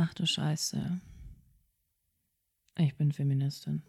[0.00, 1.00] Ach du Scheiße.
[2.78, 3.82] Ich bin Feministin.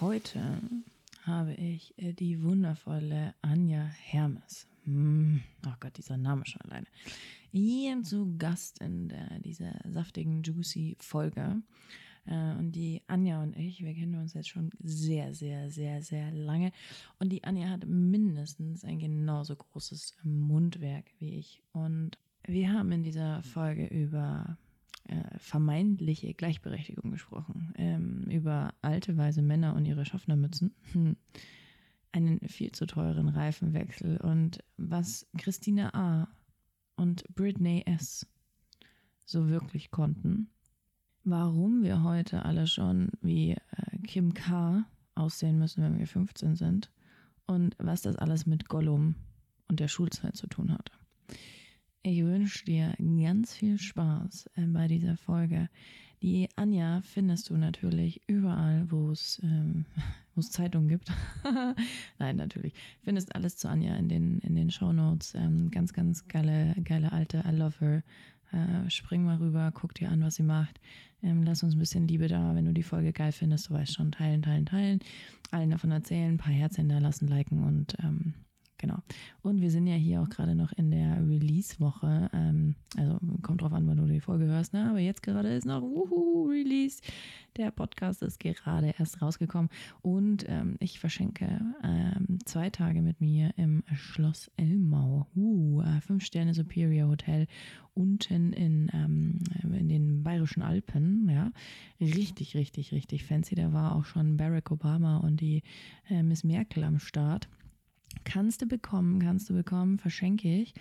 [0.00, 0.62] Heute
[1.24, 4.66] habe ich äh, die wundervolle Anja Hermes.
[4.84, 6.86] Hm, oh Gott, dieser Name schon alleine.
[7.52, 11.60] Hier zu Gast in der, dieser saftigen, juicy Folge.
[12.24, 16.32] Äh, und die Anja und ich, wir kennen uns jetzt schon sehr, sehr, sehr, sehr
[16.32, 16.72] lange.
[17.18, 21.60] Und die Anja hat mindestens ein genauso großes Mundwerk wie ich.
[21.74, 24.58] Und wir haben in dieser Folge über
[25.04, 31.16] äh, vermeintliche Gleichberechtigung gesprochen, ähm, über alte weise Männer und ihre Schaffnermützen, hm.
[32.12, 36.28] einen viel zu teuren Reifenwechsel und was Christina A.
[36.96, 38.26] und Britney S.
[39.24, 40.48] so wirklich konnten,
[41.22, 44.84] warum wir heute alle schon wie äh, Kim K.
[45.14, 46.90] aussehen müssen, wenn wir 15 sind
[47.46, 49.16] und was das alles mit Gollum
[49.68, 50.92] und der Schulzeit zu tun hatte.
[52.06, 55.70] Ich wünsche dir ganz viel Spaß äh, bei dieser Folge.
[56.20, 59.86] Die Anja findest du natürlich überall, wo es ähm,
[60.38, 61.10] Zeitungen gibt.
[62.18, 62.74] Nein, natürlich.
[63.04, 65.34] Findest alles zu Anja in den, in den Shownotes.
[65.34, 68.02] Ähm, ganz, ganz geile, geile alte I love her.
[68.52, 70.78] Äh, spring mal rüber, guck dir an, was sie macht.
[71.22, 72.54] Ähm, lass uns ein bisschen Liebe da.
[72.54, 75.00] Wenn du die Folge geil findest, du weißt schon, teilen, teilen, teilen.
[75.52, 78.34] Allen davon erzählen, ein paar Herzen da lassen, liken und ähm,
[78.84, 78.98] Genau.
[79.40, 82.28] Und wir sind ja hier auch gerade noch in der Release-Woche.
[82.34, 84.74] Ähm, also kommt drauf an, wann du die Folge hörst.
[84.74, 84.90] Ne?
[84.90, 87.00] Aber jetzt gerade ist noch uhuhu, Release.
[87.56, 89.70] Der Podcast ist gerade erst rausgekommen.
[90.02, 95.28] Und ähm, ich verschenke ähm, zwei Tage mit mir im Schloss Elmau.
[95.34, 97.46] Uh, fünf Sterne Superior Hotel
[97.94, 101.26] unten in, ähm, in den bayerischen Alpen.
[101.30, 101.52] Ja,
[102.02, 103.54] richtig, richtig, richtig fancy.
[103.54, 105.62] Da war auch schon Barack Obama und die
[106.10, 107.48] äh, Miss Merkel am Start.
[108.24, 110.74] Kannst du bekommen, kannst du bekommen, verschenke ich.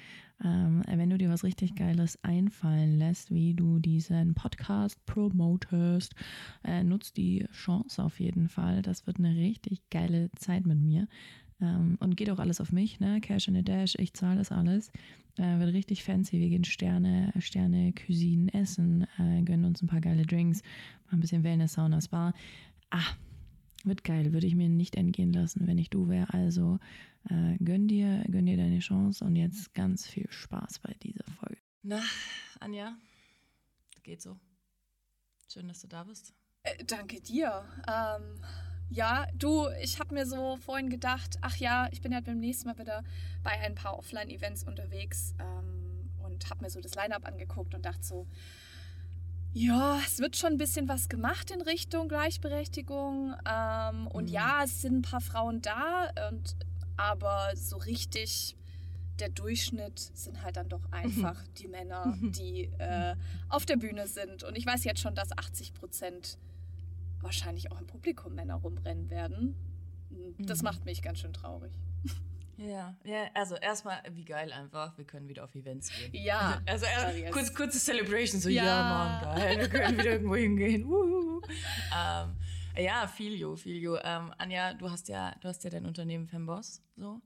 [0.44, 6.14] Ähm, wenn du dir was richtig Geiles einfallen lässt, wie du diesen Podcast promotest,
[6.64, 8.82] äh, nutzt die Chance auf jeden Fall.
[8.82, 11.08] Das wird eine richtig geile Zeit mit mir.
[11.62, 13.22] Ähm, und geht auch alles auf mich, ne?
[13.22, 14.92] Cash in a Dash, ich zahle das alles.
[15.38, 16.40] Äh, wird richtig fancy.
[16.40, 20.62] Wir gehen Sterne, Sterne, Cuisine essen, äh, gönnen uns ein paar geile Drinks,
[21.08, 22.34] mal ein bisschen Wellness, Sauna, Spa.
[22.90, 23.16] Ah,
[23.84, 26.34] wird geil, würde ich mir nicht entgehen lassen, wenn ich du wäre.
[26.34, 26.80] Also
[27.30, 31.62] äh, gönn, dir, gönn dir deine Chance und jetzt ganz viel Spaß bei dieser Folge.
[31.82, 32.02] Na,
[32.60, 32.96] Anja,
[34.04, 34.38] geht so.
[35.52, 36.34] Schön, dass du da bist.
[36.64, 37.66] Äh, danke dir.
[37.88, 38.42] Ähm,
[38.90, 42.68] ja, du, ich habe mir so vorhin gedacht, ach ja, ich bin ja beim nächsten
[42.68, 43.04] Mal wieder
[43.44, 48.04] bei ein paar Offline-Events unterwegs ähm, und habe mir so das Line-up angeguckt und dachte
[48.04, 48.28] so,
[49.56, 53.36] ja, es wird schon ein bisschen was gemacht in Richtung Gleichberechtigung.
[53.48, 54.34] Ähm, und mhm.
[54.34, 56.56] ja, es sind ein paar Frauen da und
[56.98, 58.56] aber so richtig
[59.20, 63.16] der Durchschnitt sind halt dann doch einfach die Männer, die äh,
[63.50, 64.44] auf der Bühne sind.
[64.44, 66.38] Und ich weiß jetzt schon, dass 80 Prozent
[67.22, 69.56] wahrscheinlich auch im Publikum Männer rumrennen werden.
[70.40, 70.66] Das mhm.
[70.66, 71.72] macht mich ganz schön traurig.
[72.58, 76.12] Ja, ja, also erstmal, wie geil einfach, wir können wieder auf Events gehen.
[76.14, 76.62] Ja.
[76.68, 80.36] Also, also äh, kurz, kurze Celebration, so ja, ja Mann, geil, wir können wieder irgendwo
[80.36, 80.84] hingehen.
[80.84, 82.36] ähm,
[82.78, 83.98] ja, Filio, Filio.
[84.04, 87.22] Ähm, Anja, du hast ja, du hast ja dein Unternehmen Femboss, so.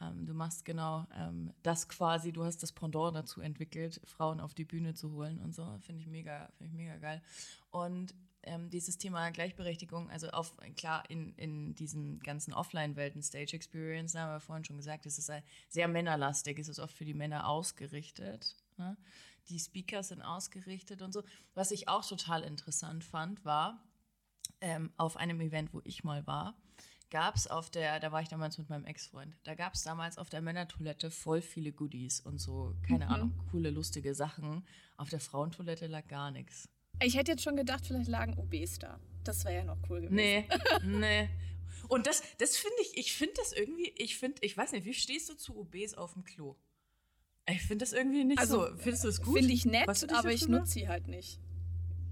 [0.00, 4.54] Ähm, du machst genau ähm, das quasi, du hast das Pendant dazu entwickelt, Frauen auf
[4.54, 5.78] die Bühne zu holen und so.
[5.82, 7.22] Finde ich mega, finde ich mega geil.
[7.70, 14.14] Und ähm, dieses Thema Gleichberechtigung, also auf, klar, in, in diesen ganzen Offline-Welten, Stage Experience,
[14.14, 15.30] haben wir vorhin schon gesagt, es ist
[15.68, 18.56] sehr männerlastig, es ist oft für die Männer ausgerichtet.
[18.78, 18.96] Ne?
[19.50, 21.22] Die Speakers sind ausgerichtet und so.
[21.54, 23.82] Was ich auch total interessant fand, war,
[24.60, 26.54] ähm, auf einem Event, wo ich mal war,
[27.10, 30.16] gab es auf der, da war ich damals mit meinem Ex-Freund, da gab es damals
[30.18, 33.10] auf der Männertoilette voll viele Goodies und so, keine mhm.
[33.10, 34.64] Ahnung, coole, lustige Sachen.
[34.96, 36.68] Auf der Frauentoilette lag gar nichts.
[37.02, 39.00] Ich hätte jetzt schon gedacht, vielleicht lagen OBs da.
[39.24, 40.14] Das wäre ja noch cool gewesen.
[40.14, 40.46] Nee,
[40.84, 41.28] nee.
[41.88, 44.94] Und das, das finde ich, ich finde das irgendwie, ich finde, ich weiß nicht, wie
[44.94, 46.56] stehst du zu OBs auf dem Klo?
[47.48, 48.76] Ich finde das irgendwie nicht also, so.
[48.76, 49.38] Findest du es gut?
[49.38, 51.40] Finde ich nett, aber ich nutze sie halt nicht.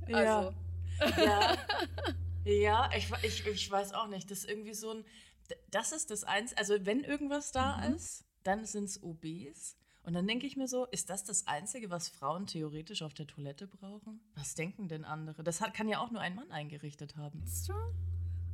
[0.06, 0.54] Also.
[1.00, 1.22] Ja.
[1.22, 1.56] ja.
[2.44, 4.30] Ja, ich, ich, ich weiß auch nicht.
[4.30, 5.04] Das ist irgendwie so ein.
[5.70, 6.54] Das ist das eins.
[6.56, 7.94] Also, wenn irgendwas da mhm.
[7.94, 9.76] ist, dann sind es OBs.
[10.02, 13.26] Und dann denke ich mir so, ist das das Einzige, was Frauen theoretisch auf der
[13.26, 14.20] Toilette brauchen?
[14.36, 15.42] Was denken denn andere?
[15.42, 17.44] Das hat, kann ja auch nur ein Mann eingerichtet haben.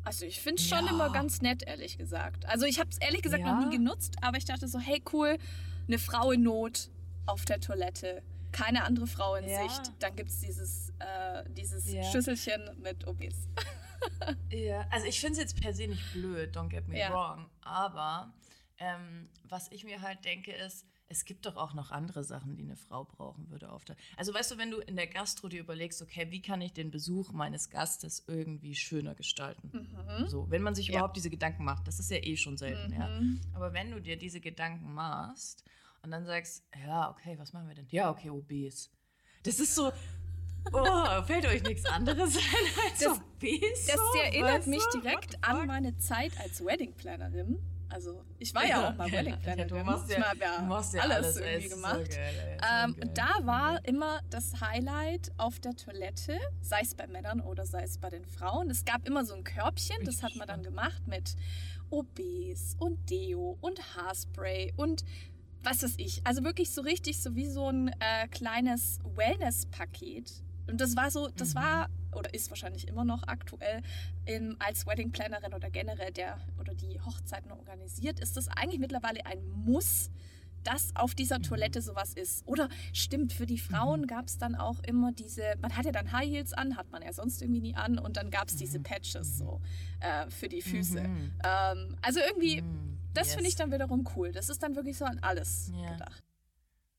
[0.03, 0.91] Also ich finde es schon ja.
[0.91, 2.45] immer ganz nett, ehrlich gesagt.
[2.47, 3.55] Also ich habe es ehrlich gesagt ja.
[3.55, 5.39] noch nie genutzt, aber ich dachte so, hey cool,
[5.87, 6.91] eine Frau in Not
[7.27, 8.23] auf der Toilette
[8.55, 9.69] keine andere Frau in ja.
[9.69, 12.05] Sicht, dann gibt es dieses, äh, dieses ja.
[12.05, 13.49] Schüsselchen mit OBs.
[14.51, 17.13] ja, also ich finde es jetzt per se nicht blöd, don't get me ja.
[17.13, 17.47] wrong.
[17.63, 18.33] Aber
[18.79, 22.63] ähm, was ich mir halt denke ist, es gibt doch auch noch andere Sachen, die
[22.63, 23.97] eine Frau brauchen würde auf der.
[24.17, 26.91] Also weißt du, wenn du in der Gastro dir überlegst, okay, wie kann ich den
[26.91, 29.71] Besuch meines Gastes irgendwie schöner gestalten?
[29.73, 30.29] Mhm.
[30.29, 30.95] So, wenn man sich Ja.
[30.95, 33.09] überhaupt diese Gedanken macht, das ist ja eh schon selten, ja.
[33.09, 33.41] Mhm.
[33.53, 35.65] Aber wenn du dir diese Gedanken machst
[36.05, 37.87] und dann sagst, ja, okay, was machen wir denn?
[37.91, 38.91] Ja, okay, obes.
[39.43, 39.91] Das ist so,
[40.73, 43.87] oh, fällt euch nichts anderes ein als Das- obes?
[43.87, 45.01] Das so, erinnert mich du?
[45.01, 47.59] direkt an meine Zeit als Wedding-Plannerin.
[47.91, 49.69] Also, ich war ja, auch mal Ja, Wedding-Plannerin.
[49.69, 52.11] du machst Ich ja, hab ja machst ja alles, alles, irgendwie ist so gemacht.
[52.11, 53.11] geil, Ähm, geil.
[53.15, 57.99] da war immer das Highlight auf der Toilette, sei es bei Männern oder sei es
[57.99, 58.69] bei den Frauen.
[58.71, 61.37] Es gab immer so ein Körbchen, ich das hat man dann gemacht mit
[61.91, 65.05] OBs und Deo und Haarspray und
[65.65, 66.21] was weiß ich.
[66.27, 70.33] Also wirklich so richtig so wie so ein äh, kleines Wellness-Paket.
[70.69, 71.59] Und das war so, das Mhm.
[71.59, 73.83] war oder ist wahrscheinlich immer noch aktuell
[74.25, 79.47] im, als Wedding-Plannerin oder generell der oder die Hochzeiten organisiert, ist das eigentlich mittlerweile ein
[79.49, 80.11] Muss,
[80.63, 81.43] dass auf dieser Mhm.
[81.43, 82.47] Toilette sowas ist.
[82.47, 84.07] Oder stimmt, für die Frauen Mhm.
[84.07, 87.13] gab es dann auch immer diese, man hatte dann High Heels an, hat man ja
[87.13, 88.85] sonst irgendwie nie an und dann gab es diese Mhm.
[88.85, 89.61] Patches so
[90.01, 91.01] äh, für die Füße.
[91.01, 91.33] Mhm.
[91.45, 92.63] Ähm, also irgendwie,
[93.15, 93.57] Das finde ich Yes.
[93.57, 94.33] dann wiederum cool.
[94.33, 95.93] Das ist dann wirklich so an alles Ja.
[95.93, 96.23] gedacht.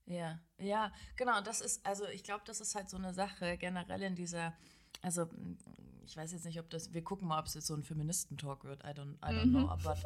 [0.08, 1.42] Ja, ja, genau.
[1.42, 4.54] Das ist, also ich glaube, das ist halt so eine Sache generell in dieser,
[5.02, 5.28] also
[6.06, 8.64] ich weiß jetzt nicht, ob das, wir gucken mal, ob es jetzt so ein Feministentalk
[8.66, 9.50] wird, I don't, I don't Mhm.
[9.52, 9.98] know, aber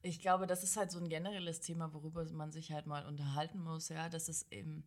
[0.00, 3.62] ich glaube, das ist halt so ein generelles Thema, worüber man sich halt mal unterhalten
[3.62, 4.84] muss, ja, das ist eben,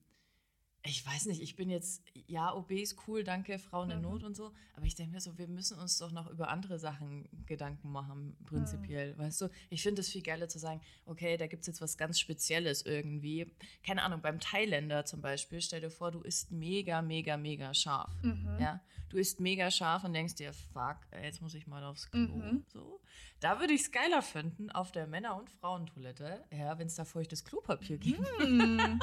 [0.85, 4.03] ich weiß nicht, ich bin jetzt, ja, OB ist cool, danke, Frauen in Mhm.
[4.03, 6.79] Not und so, aber ich denke mir so, wir müssen uns doch noch über andere
[6.79, 9.49] Sachen Gedanken machen, prinzipiell, weißt du?
[9.69, 12.85] Ich finde es viel geiler zu sagen, okay, da gibt es jetzt was ganz Spezielles
[12.85, 13.51] irgendwie.
[13.83, 18.13] Keine Ahnung, beim Thailänder zum Beispiel, stell dir vor, du isst mega, mega, mega scharf,
[18.23, 18.57] Mhm.
[18.59, 18.81] ja?
[19.09, 22.63] Du isst mega scharf und denkst dir, fuck, jetzt muss ich mal aufs Klo, Mhm.
[22.67, 22.99] so.
[23.39, 27.06] Da würde ich es geiler finden, auf der Männer- und Frauentoilette, ja, wenn es da
[27.06, 28.19] feuchtes Klopapier gibt.
[28.39, 28.77] Hm.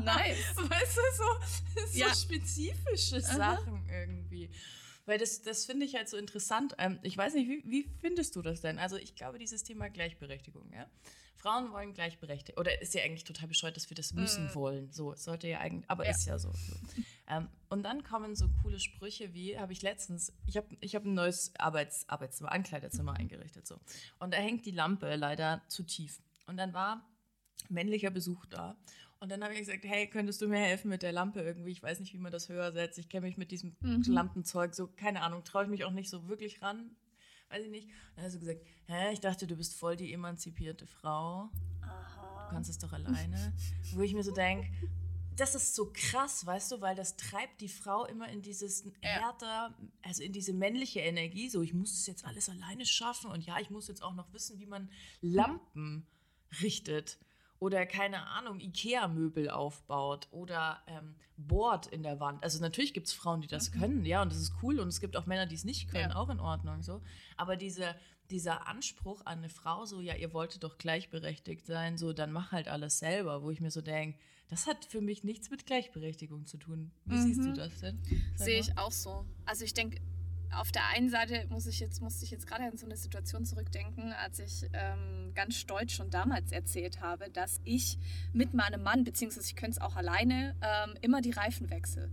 [0.00, 0.56] nice.
[0.56, 2.14] Weißt du, so, so Ja.
[2.14, 4.50] spezifische Sachen irgendwie.
[5.06, 6.74] Weil das, das finde ich halt so interessant.
[6.78, 8.78] Ähm, ich weiß nicht, wie, wie findest du das denn?
[8.78, 10.86] Also ich glaube, dieses Thema Gleichberechtigung, ja.
[11.36, 12.58] Frauen wollen gleichberechtigt.
[12.58, 14.90] Oder ist ja eigentlich total bescheuert, dass wir das müssen wollen.
[14.90, 16.06] So, sollte ja eigentlich, aber Mm.
[16.06, 16.10] Ja.
[16.10, 16.50] ist ja so.
[16.52, 16.74] so.
[17.28, 21.04] Ähm, und dann kommen so coole Sprüche wie, habe ich letztens, ich habe ich hab
[21.04, 23.66] ein neues Arbeits, Arbeitszimmer, Ankleidezimmer eingerichtet.
[23.66, 23.80] So.
[24.20, 26.20] Und da hängt die Lampe leider zu tief.
[26.46, 27.04] Und dann war
[27.68, 28.76] männlicher Besuch da.
[29.18, 31.70] Und dann habe ich gesagt, hey, könntest du mir helfen mit der Lampe irgendwie?
[31.70, 32.98] Ich weiß nicht, wie man das höher setzt.
[32.98, 34.02] Ich kenne mich mit diesem Mhm.
[34.08, 36.90] Lampenzeug so, keine Ahnung, traue ich mich auch nicht so wirklich ran.
[37.48, 37.88] Weiß ich nicht.
[38.14, 41.50] Dann hast du gesagt, hä, ich dachte, du bist voll die emanzipierte Frau.
[41.80, 42.48] Du Aha.
[42.50, 43.54] kannst es doch alleine.
[43.94, 44.68] Wo ich mir so denke,
[45.36, 49.76] das ist so krass, weißt du, weil das treibt die Frau immer in dieses härter,
[50.02, 53.58] also in diese männliche Energie, so ich muss es jetzt alles alleine schaffen und ja,
[53.60, 54.90] ich muss jetzt auch noch wissen, wie man
[55.20, 56.06] Lampen
[56.62, 57.18] richtet
[57.58, 62.42] oder keine Ahnung, Ikea-Möbel aufbaut oder ähm, bohrt in der Wand.
[62.42, 65.00] Also natürlich gibt es Frauen, die das können, ja, und das ist cool und es
[65.00, 66.16] gibt auch Männer, die es nicht können, Ja.
[66.16, 67.00] auch in Ordnung so.
[67.36, 67.94] Aber diese,
[68.30, 72.52] dieser Anspruch an eine Frau, so, ja, ihr wolltet doch gleichberechtigt sein, so, dann mach
[72.52, 74.18] halt alles selber, wo ich mir so denke,
[74.48, 76.92] das hat für mich nichts mit Gleichberechtigung zu tun.
[77.04, 77.54] Wie siehst du Mhm.
[77.54, 77.98] das denn?
[78.36, 79.24] Sehe ich auch so.
[79.44, 80.00] Also ich denke,
[80.54, 83.44] auf der einen Seite muss ich jetzt, musste ich jetzt gerade an so eine Situation
[83.44, 87.98] zurückdenken, als ich ähm, ganz stolz schon damals erzählt habe, dass ich
[88.32, 92.10] mit meinem Mann, beziehungsweise ich könnte es auch alleine, ähm, immer die Reifen wechsle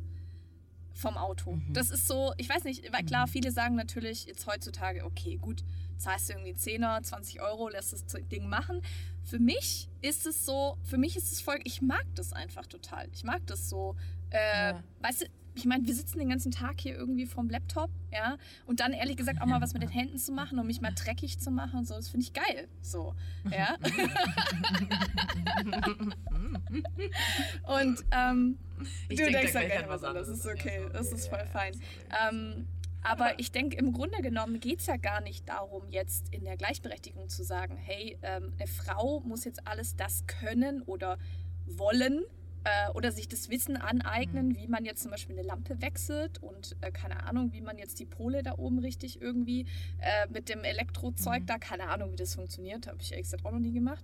[0.94, 1.54] vom Auto.
[1.54, 1.74] Mhm.
[1.74, 5.64] Das ist so, ich weiß nicht, weil klar, viele sagen natürlich jetzt heutzutage, okay, gut,
[5.98, 8.82] zahlst du irgendwie 10er, 20 Euro, lässt das Ding machen.
[9.24, 13.08] Für mich ist es so, für mich ist es voll, ich mag das einfach total.
[13.14, 13.96] Ich mag das so,
[14.30, 14.84] äh, Ja.
[15.02, 18.80] weißt du, ich meine, wir sitzen den ganzen Tag hier irgendwie vorm Laptop, ja, und
[18.80, 21.40] dann ehrlich gesagt auch mal was mit den Händen zu machen, um mich mal dreckig
[21.40, 23.16] zu machen und so, das finde ich geil, so,
[23.52, 23.76] ja.
[27.64, 28.58] und ähm,
[29.10, 31.12] Ich du denk da denkst gleich ja an gerne was anderes, ist Ja, okay, das
[31.12, 31.74] ist voll fein.
[32.30, 32.68] Ähm,
[33.04, 36.56] aber ich denke, im Grunde genommen geht es ja gar nicht darum, jetzt in der
[36.56, 41.18] Gleichberechtigung zu sagen, hey, ähm, eine Frau muss jetzt alles das können oder
[41.66, 42.24] wollen
[42.64, 44.56] äh, oder sich das Wissen aneignen, Mhm.
[44.58, 48.00] wie man jetzt zum Beispiel eine Lampe wechselt und äh, keine Ahnung, wie man jetzt
[48.00, 49.66] die Pole da oben richtig irgendwie
[50.00, 51.46] äh, mit dem Elektrozeug Mhm.
[51.48, 54.04] da, keine Ahnung, wie das funktioniert, habe ich ehrlich gesagt auch noch nie gemacht.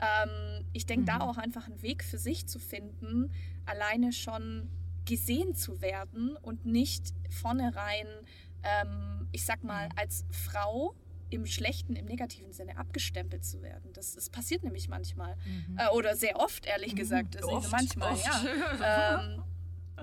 [0.00, 1.22] Ähm, ich denke, da Mhm.
[1.22, 3.30] auch einfach einen Weg für sich zu finden,
[3.66, 4.70] alleine schon
[5.04, 8.06] gesehen zu werden und nicht vornherein,
[8.62, 9.92] ähm, ich sag mal, Mhm.
[9.96, 10.94] als Frau
[11.30, 13.92] im schlechten, im negativen Sinne abgestempelt zu werden.
[13.92, 15.36] Das, das passiert nämlich manchmal.
[15.46, 15.78] Mhm.
[15.78, 17.36] Äh, oder sehr oft, ehrlich gesagt.
[17.36, 18.24] Also Oft, manchmal, oft.
[18.24, 19.20] ja.
[19.34, 19.42] Ähm,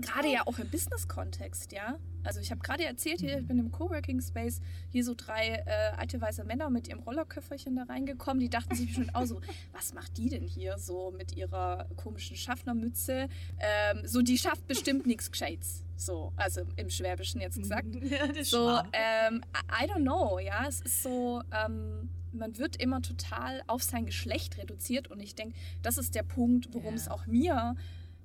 [0.02, 1.98] gerade ja auch im Business-Kontext, ja.
[2.24, 4.60] Also ich habe gerade erzählt hier, ich bin im Coworking Space,
[4.90, 8.40] hier so drei äh, alte weiße Männer mit ihrem Rollerköfferchen da reingekommen.
[8.40, 9.42] Die dachten sich bestimmt auch so,
[9.74, 13.28] was macht die denn hier so mit ihrer komischen Schaffnermütze?
[13.60, 15.84] Ähm, so, die schafft bestimmt nichts Gescheites.
[15.98, 17.88] So, also im Schwäbischen jetzt gesagt.
[18.02, 20.66] Ja, das So, ähm, I I don't know, ja.
[20.68, 25.56] Es ist so, ähm, man wird immer total auf sein Geschlecht reduziert und ich denke,
[25.84, 27.00] das ist der Punkt, worum Ja.
[27.00, 27.75] es auch mir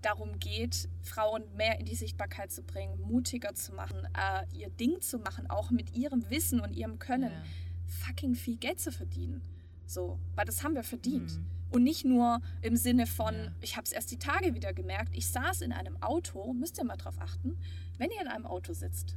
[0.02, 5.00] darum geht, Frauen mehr in die Sichtbarkeit zu bringen, mutiger zu machen, äh, ihr Ding
[5.00, 7.42] zu machen, auch mit ihrem Wissen und ihrem Können Ja.
[8.06, 9.42] fucking viel Geld zu verdienen.
[9.86, 11.32] So, weil das haben wir verdient.
[11.36, 11.46] Mhm.
[11.72, 13.52] Und nicht nur im Sinne von, Ja.
[13.60, 16.84] ich habe es erst die Tage wieder gemerkt, ich saß in einem Auto, müsst ihr
[16.84, 17.56] mal drauf achten,
[17.98, 19.16] wenn ihr in einem Auto sitzt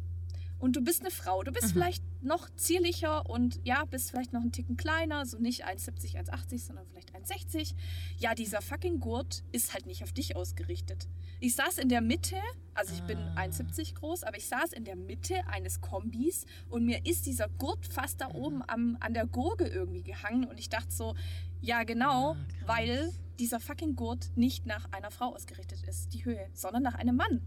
[0.63, 1.71] und du bist eine Frau, du bist Mhm.
[1.73, 6.65] vielleicht noch zierlicher und ja, bist vielleicht noch einen Ticken kleiner, so nicht 1,70, 1,80,
[6.67, 7.75] sondern vielleicht 1,60.
[8.17, 11.09] Ja, dieser fucking Gurt ist halt nicht auf dich ausgerichtet.
[11.41, 12.37] Ich saß in der Mitte,
[12.75, 13.41] also ich bin Ah.
[13.41, 17.85] 1,70 groß, aber ich saß in der Mitte eines Kombis und mir ist dieser Gurt
[17.85, 18.35] fast da Mhm.
[18.35, 21.13] oben am, an der Gurgel irgendwie gehangen und ich dachte so,
[21.59, 26.47] ja genau, Ah, weil dieser fucking Gurt nicht nach einer Frau ausgerichtet ist, die Höhe,
[26.53, 27.41] sondern nach einem Mann.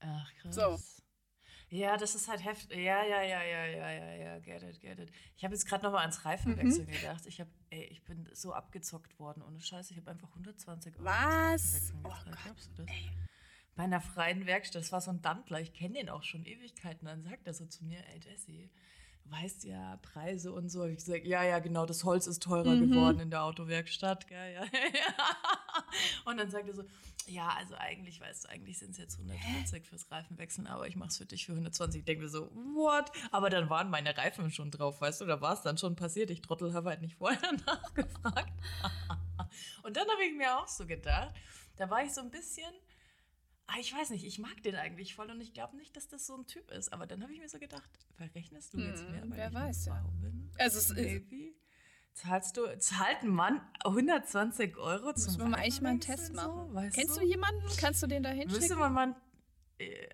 [0.00, 0.54] Ach, krass.
[0.54, 0.78] So.
[1.72, 2.78] Ja, das ist halt heftig.
[2.78, 5.12] Ja, ja, ja, ja, ja, ja, ja, get it, get it.
[5.36, 6.90] Ich habe jetzt gerade nochmal ans Reifenwechsel Mhm.
[6.90, 7.26] gedacht.
[7.26, 9.92] Ich habe, ey, ich bin so abgezockt worden, ohne Scheiße.
[9.92, 11.04] Ich habe einfach 120 Euro.
[11.04, 11.92] Was?
[12.02, 12.08] Oh.
[12.08, 12.90] Gott, Glaubst du das?
[12.94, 13.10] ey.
[13.76, 17.06] Bei einer freien Werkstatt, das war so ein Dantler, ich kenne den auch schon Ewigkeiten.
[17.06, 18.68] Dann sagt er so zu mir, ey Jesse,
[19.22, 20.82] du weißt ja Preise und so.
[20.82, 22.90] Hab Ich gesagt, ja, ja, genau, das Holz ist teurer Mhm.
[22.90, 24.26] geworden in der Autowerkstatt.
[24.26, 25.14] Gell, ja, ja.
[26.24, 26.82] Und dann sagt er so,
[27.30, 31.10] ja, also eigentlich, weißt du, eigentlich sind es jetzt 140 fürs Reifenwechseln, aber ich mache
[31.10, 32.00] es für dich für 120.
[32.00, 33.10] Ich denke mir so, what?
[33.30, 36.30] Aber dann waren meine Reifen schon drauf, weißt du, da war es dann schon passiert.
[36.30, 38.52] Ich Trottel habe halt nicht vorher nachgefragt.
[39.82, 41.34] Und dann habe ich mir auch so gedacht,
[41.76, 42.72] da war ich so ein bisschen,
[43.66, 46.26] ah, ich weiß nicht, ich mag den eigentlich voll und ich glaube nicht, dass das
[46.26, 46.92] so ein Typ ist.
[46.92, 49.54] Aber dann habe ich mir so gedacht, verrechnest du jetzt Hm, mehr, weil wer ich
[49.54, 50.04] weiß, ja.
[50.20, 50.50] Bin?
[50.58, 50.90] Also es?
[52.22, 56.34] Zahlst du, zahlt ein Mann 120 Euro zum müssen wir mal eigentlich mal einen Test
[56.34, 56.70] machen.
[56.74, 57.20] So, Kennst du?
[57.20, 57.62] du jemanden?
[57.78, 58.78] Kannst du den da Müsste hinschicken?
[58.78, 59.16] man mal.
[59.78, 60.08] äh,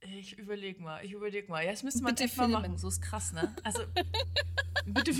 [0.00, 1.64] Ich überleg mal, ich überleg mal.
[1.64, 2.62] Ja, das müsste man Bitte echt mal filmen.
[2.62, 2.78] machen.
[2.78, 3.54] So ist krass, ne?
[3.64, 3.82] Also,
[4.86, 5.10] bitte.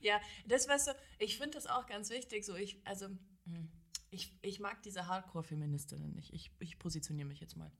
[0.00, 2.44] ja, das weißt du, ich finde das auch ganz wichtig.
[2.44, 3.06] So, ich, also,
[3.44, 3.70] hm,
[4.10, 6.32] ich, ich mag diese Hardcore-Feministinnen nicht.
[6.32, 7.70] Ich, ich positioniere mich jetzt mal.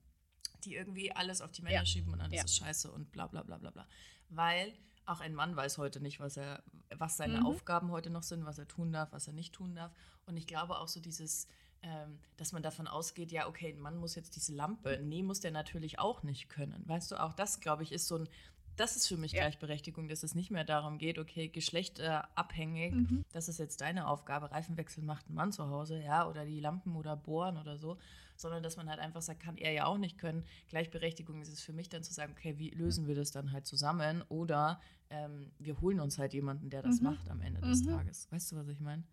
[0.63, 1.85] Die irgendwie alles auf die Männer Ja.
[1.85, 2.43] schieben und alles Ja.
[2.45, 3.87] ist scheiße und bla bla bla bla bla.
[4.29, 4.73] Weil
[5.11, 6.63] auch ein Mann weiß heute nicht, was er,
[6.97, 7.45] was seine Mhm.
[7.45, 9.91] Aufgaben heute noch sind, was er tun darf, was er nicht tun darf.
[10.25, 11.47] Und ich glaube auch so dieses,
[11.83, 14.99] ähm, dass man davon ausgeht, ja, okay, ein Mann muss jetzt diese Lampe.
[15.03, 16.83] Nee, muss der natürlich auch nicht können.
[16.87, 18.29] Weißt du, auch das, glaube ich, ist so ein,
[18.77, 19.41] das ist für mich Ja.
[19.41, 23.25] Gleichberechtigung, dass es nicht mehr darum geht, okay, geschlechterabhängig, Mhm.
[23.31, 26.95] das ist jetzt deine Aufgabe, Reifenwechsel macht ein Mann zu Hause, ja, oder die Lampen
[26.95, 27.97] oder bohren oder so,
[28.41, 30.43] sondern dass man halt einfach sagt, kann er ja auch nicht können.
[30.67, 33.65] Gleichberechtigung ist es für mich dann zu sagen, okay, wie lösen wir das dann halt
[33.65, 37.05] zusammen oder ähm, wir holen uns halt jemanden, der das Mhm.
[37.05, 37.87] macht am Ende des Mhm.
[37.89, 38.31] Tages.
[38.31, 39.03] Weißt du, was ich meine?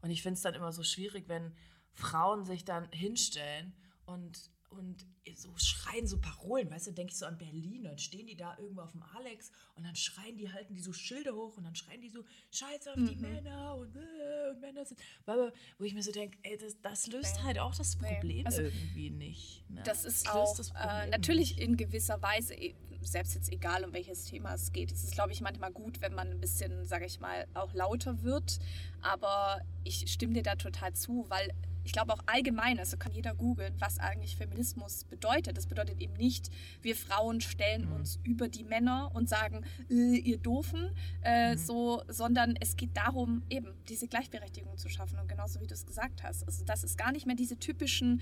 [0.00, 1.52] Und ich finde es dann immer so schwierig, wenn
[1.94, 3.72] Frauen sich dann hinstellen
[4.06, 8.26] und, und so schreien, so Parolen, weißt du, denke ich so an Berlin, dann stehen
[8.26, 11.56] die da irgendwo auf dem Alex und dann schreien die, halten die so Schilder hoch
[11.56, 13.20] und dann schreien die so, scheiß auf die Mhm.
[13.20, 17.36] Männer und, äh, und Männer sind, wo ich mir so denke, ey, das, das löst
[17.36, 17.42] Nee.
[17.44, 18.08] halt auch das Nee.
[18.14, 19.64] Problem Also, irgendwie nicht.
[19.70, 19.82] Ne?
[19.84, 23.84] Das ist löst auch das äh, Problem natürlich in gewisser Weise, e- selbst jetzt egal,
[23.84, 24.92] um welches Thema es geht.
[24.92, 28.22] Es ist, glaube ich, manchmal gut, wenn man ein bisschen, sage ich mal, auch lauter
[28.22, 28.58] wird.
[29.00, 31.52] Aber ich stimme dir da total zu, weil
[31.84, 35.56] ich glaube auch allgemein, also kann jeder googeln, was eigentlich Feminismus bedeutet.
[35.56, 37.92] Das bedeutet eben nicht, wir Frauen stellen Mhm.
[37.96, 40.90] uns über die Männer und sagen, äh, ihr Doofen,
[41.22, 41.58] äh, Mhm.
[41.58, 45.18] so, sondern es geht darum, eben diese Gleichberechtigung zu schaffen.
[45.18, 46.44] Und genauso wie du es gesagt hast.
[46.46, 48.20] Also das ist gar nicht mehr diese typischen,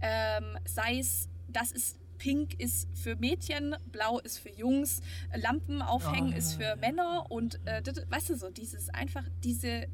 [0.00, 5.00] ähm, sei es, das ist Pink ist für Mädchen, Blau ist für Jungs,
[5.36, 6.76] Lampen aufhängen Oh, ist für ja.
[6.76, 9.86] Männer und äh, weißt du so, dieses einfach, diese,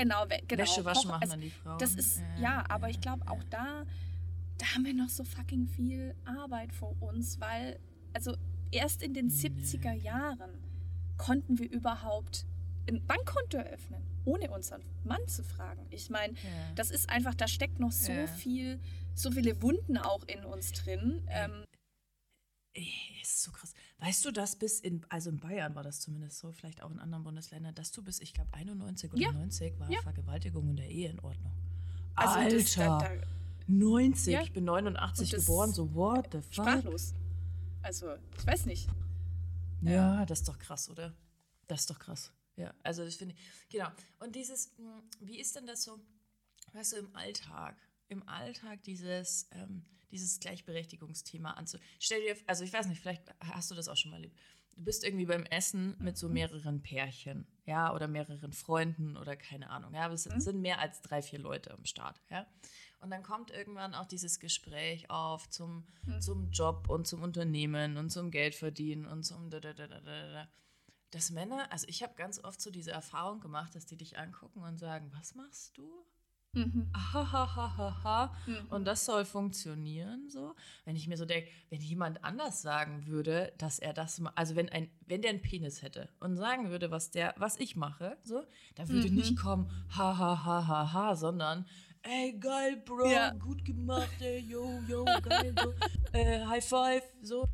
[0.00, 0.62] genau, genau.
[0.62, 1.78] Wäsche waschen machen also, dann die Frauen.
[1.78, 3.84] das ist, ja, aber ich glaube auch da,
[4.58, 7.78] da haben wir noch so fucking viel Arbeit vor uns, weil,
[8.12, 8.36] also
[8.70, 10.50] erst in den 70er Jahren
[11.18, 12.44] konnten wir überhaupt
[12.88, 15.84] ein Bankkonto eröffnen, ohne unseren Mann zu fragen.
[15.90, 16.72] Ich meine, Ja.
[16.74, 18.26] das ist einfach, da steckt noch so Ja.
[18.26, 18.78] viel,
[19.14, 21.22] so viele Wunden auch in uns drin.
[21.28, 21.64] Ähm,
[23.22, 23.72] ist so krass.
[23.98, 26.98] Weißt du, dass bis in, also in Bayern war das zumindest so, vielleicht auch in
[26.98, 29.32] anderen Bundesländern, dass du bis, ich glaube, 91 oder Ja.
[29.32, 30.00] 90 war Ja.
[30.02, 31.52] Vergewaltigung in der Ehe in Ordnung.
[32.14, 33.10] also Alter, das, da, da,
[33.66, 34.42] 90, Ja.
[34.42, 36.52] ich bin 89 Und das- geboren, so what the fuck?
[36.54, 37.14] sprachlos.
[37.82, 38.88] Also, ich weiß nicht.
[39.82, 41.14] Ja, das ist doch krass, oder?
[41.68, 42.32] Das ist doch krass.
[42.56, 43.88] Ja, also das finde ich, genau.
[44.18, 45.98] Und dieses, mh, wie ist denn das so?
[46.72, 47.76] weißt du, im Alltag,
[48.08, 51.78] im Alltag dieses, ähm, dieses Gleichberechtigungsthema anzu.
[51.98, 54.38] Stell dir, also ich weiß nicht, vielleicht hast du das auch schon mal erlebt.
[54.72, 59.70] Du bist irgendwie beim Essen mit so mehreren Pärchen, ja, oder mehreren Freunden oder keine
[59.70, 60.38] Ahnung, ja, aber es Mhm.
[60.40, 62.46] sind mehr als drei, vier Leute am Start, ja.
[63.00, 66.20] Und dann kommt irgendwann auch dieses Gespräch auf zum, Mhm.
[66.20, 70.32] zum Job und zum Unternehmen und zum Geldverdienen und zum da, da, da, da, da,
[70.32, 70.48] da.
[71.10, 74.62] Dass Männer, also ich habe ganz oft so diese Erfahrung gemacht, dass die dich angucken
[74.62, 76.04] und sagen, was machst du?
[76.56, 76.88] Mhm.
[78.46, 78.66] Mhm.
[78.70, 80.54] Und das soll funktionieren, so.
[80.84, 84.68] Wenn ich mir so denke, wenn jemand anders sagen würde, dass er das, also wenn
[84.70, 88.42] ein, wenn der einen Penis hätte und sagen würde, was der, was ich mache, so,
[88.74, 89.16] da würde Mhm.
[89.16, 91.66] nicht kommen, hahaha, sondern,
[92.02, 93.30] ey, geil, Bro, Ja.
[93.30, 95.74] gut gemacht, ey, yo, yo, geil, so,
[96.12, 97.46] äh, High Five, so.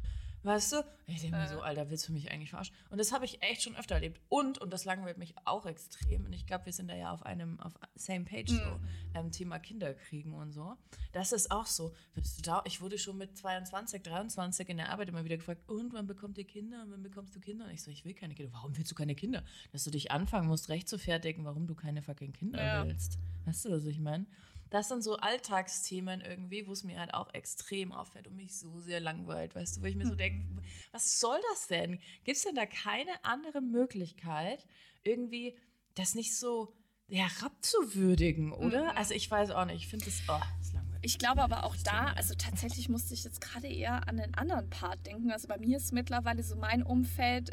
[0.44, 0.84] Weißt du?
[1.06, 1.48] Ich denke mir Äh.
[1.48, 2.74] so, Alter, willst du mich eigentlich verarschen?
[2.90, 4.20] Und das habe ich echt schon öfter erlebt.
[4.28, 7.24] Und, und das langweilt mich auch extrem, und ich glaube, wir sind da ja auf
[7.24, 8.88] einem, auf same page so, Mhm.
[9.14, 10.74] ähm, Thema Kinderkriegen und so.
[11.12, 11.94] Das ist auch so.
[12.42, 12.62] Da?
[12.66, 16.38] Ich wurde schon mit 22, 23 in der Arbeit immer wieder gefragt, und wann bekommt
[16.38, 16.82] ihr Kinder?
[16.82, 17.66] Und wann bekommst du Kinder?
[17.66, 18.52] Und ich so, ich will keine Kinder.
[18.52, 19.44] Warum willst du keine Kinder?
[19.70, 22.86] Dass du dich anfangen musst, recht zu fertigen, warum du keine fucking Kinder Ja.
[22.86, 23.18] willst.
[23.44, 24.26] Weißt du, was ich meine?
[24.72, 28.80] Das sind so Alltagsthemen irgendwie, wo es mir halt auch extrem auffällt und mich so
[28.80, 30.46] sehr langweilt, weißt du, wo ich mir so denke,
[30.92, 32.00] was soll das denn?
[32.24, 34.66] Gibt es denn da keine andere Möglichkeit,
[35.02, 35.58] irgendwie
[35.94, 36.74] das nicht so
[37.08, 38.92] herabzuwürdigen, oder?
[38.92, 38.96] Mhm.
[38.96, 41.00] Also ich weiß auch nicht, ich finde das, oh, das langweilig.
[41.02, 44.70] Ich glaube aber auch da, also tatsächlich musste ich jetzt gerade eher an den anderen
[44.70, 45.32] Part denken.
[45.32, 47.50] Also bei mir ist mittlerweile so mein Umfeld,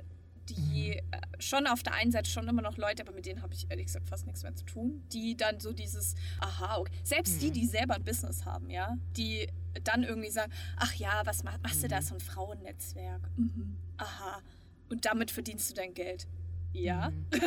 [0.49, 1.01] die äh,
[1.39, 3.85] schon auf der einen Seite schon immer noch Leute, aber mit denen habe ich ehrlich
[3.87, 6.91] gesagt fast nichts mehr zu tun, die dann so dieses, aha, okay.
[7.03, 7.53] selbst die, Mhm.
[7.53, 9.47] die selber ein Business haben, ja, die
[9.83, 12.03] dann irgendwie sagen, ach ja, was mach, machst du da Mhm.
[12.05, 13.21] so ein Frauennetzwerk?
[13.37, 13.77] Mhm.
[13.97, 14.41] Aha.
[14.89, 16.27] Und damit verdienst du dein Geld.
[16.71, 17.25] Ja, Mhm.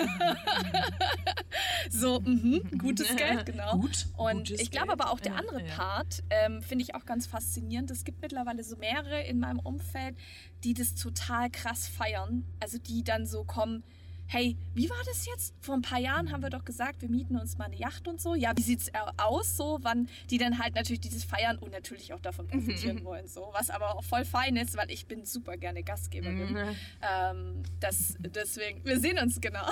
[1.91, 3.79] so, mhm, gutes Geld, genau.
[3.79, 4.07] Gut.
[4.17, 5.75] Und ich glaube aber auch der Ja, andere ja.
[5.75, 7.91] Part ähm, finde ich auch ganz faszinierend.
[7.91, 10.17] Es gibt mittlerweile so mehrere in meinem Umfeld,
[10.65, 12.45] die das total krass feiern.
[12.61, 13.85] Also die dann so kommen,
[14.33, 15.55] hey, wie war das jetzt?
[15.61, 18.19] Vor ein paar Jahren haben wir doch gesagt, wir mieten uns mal eine Yacht und
[18.19, 18.35] so.
[18.35, 19.79] Ja, wie sieht's äh, aus so?
[19.83, 23.51] Wann die dann halt natürlich dieses feiern und natürlich auch davon profitieren wollen so.
[23.53, 26.53] Was aber auch voll fein ist, weil ich bin super gerne Gastgeberin.
[26.55, 26.77] Mhm.
[27.03, 29.67] Ähm, das, deswegen, wir sehen uns genau.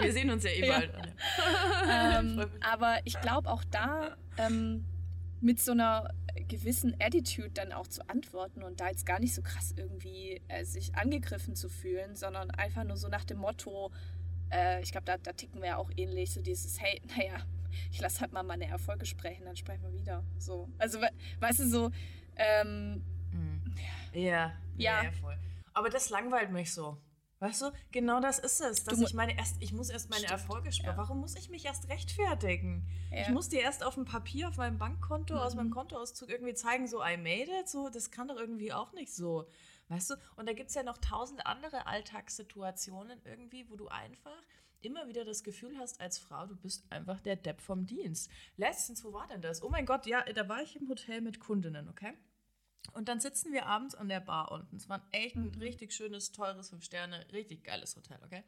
[0.00, 0.78] Wir sehen uns ja eh Ja.
[0.78, 0.92] bald.
[1.84, 2.18] Anja.
[2.18, 4.84] ähm, aber ich glaube auch da ähm,
[5.40, 6.12] mit so einer
[6.48, 10.64] gewissen Attitude dann auch zu antworten und da jetzt gar nicht so krass irgendwie äh,
[10.64, 13.90] sich angegriffen zu fühlen, sondern einfach nur so nach dem Motto,
[14.50, 17.38] äh, ich glaube, da, da ticken wir ja auch ähnlich, so dieses, hey, naja,
[17.92, 20.24] ich lasse halt mal meine Erfolge sprechen, dann sprechen wir wieder.
[20.38, 20.68] So.
[20.78, 21.08] Also, we
[21.40, 21.90] weißt du, so,
[22.36, 23.74] ähm, Mhm.
[24.12, 25.02] Ja, ja, Ja.
[25.04, 25.36] ja, voll.
[25.74, 26.96] Aber das langweilt mich so.
[27.40, 28.82] Weißt du, genau das ist es.
[28.84, 30.90] Dass ich meine, erst, ich muss erst meine Stimmt, Erfolge sprechen.
[30.90, 30.96] ja.
[30.96, 32.84] Warum muss ich mich erst rechtfertigen?
[33.12, 33.32] Ich Ja.
[33.32, 35.58] muss dir erst auf dem Papier, auf meinem Bankkonto, aus Mhm.
[35.58, 37.68] meinem Kontoauszug irgendwie zeigen, so I made it.
[37.68, 39.48] So, das kann doch irgendwie auch nicht so.
[39.88, 40.14] Weißt du?
[40.36, 44.42] Und da gibt es ja noch tausend andere Alltagssituationen irgendwie, wo du einfach
[44.80, 48.30] immer wieder das Gefühl hast, als Frau, du bist einfach der Depp vom Dienst.
[48.56, 49.62] Letztens, wo war denn das?
[49.62, 52.12] Oh mein Gott, ja, da war ich im Hotel mit Kundinnen, okay?
[52.92, 54.76] Und dann sitzen wir abends an der Bar unten.
[54.76, 55.58] Es war echt ein Mhm.
[55.60, 58.42] richtig schönes, teures, fünf Sterne, richtig geiles Hotel, okay?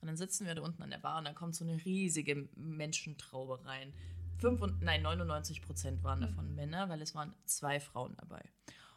[0.00, 2.48] Und dann sitzen wir da unten an der Bar und dann kommt so eine riesige
[2.56, 3.92] Menschentraube rein.
[4.38, 6.22] Fünf und, nein, 99 Prozent waren Mhm.
[6.24, 8.42] davon Männer, weil es waren zwei Frauen dabei.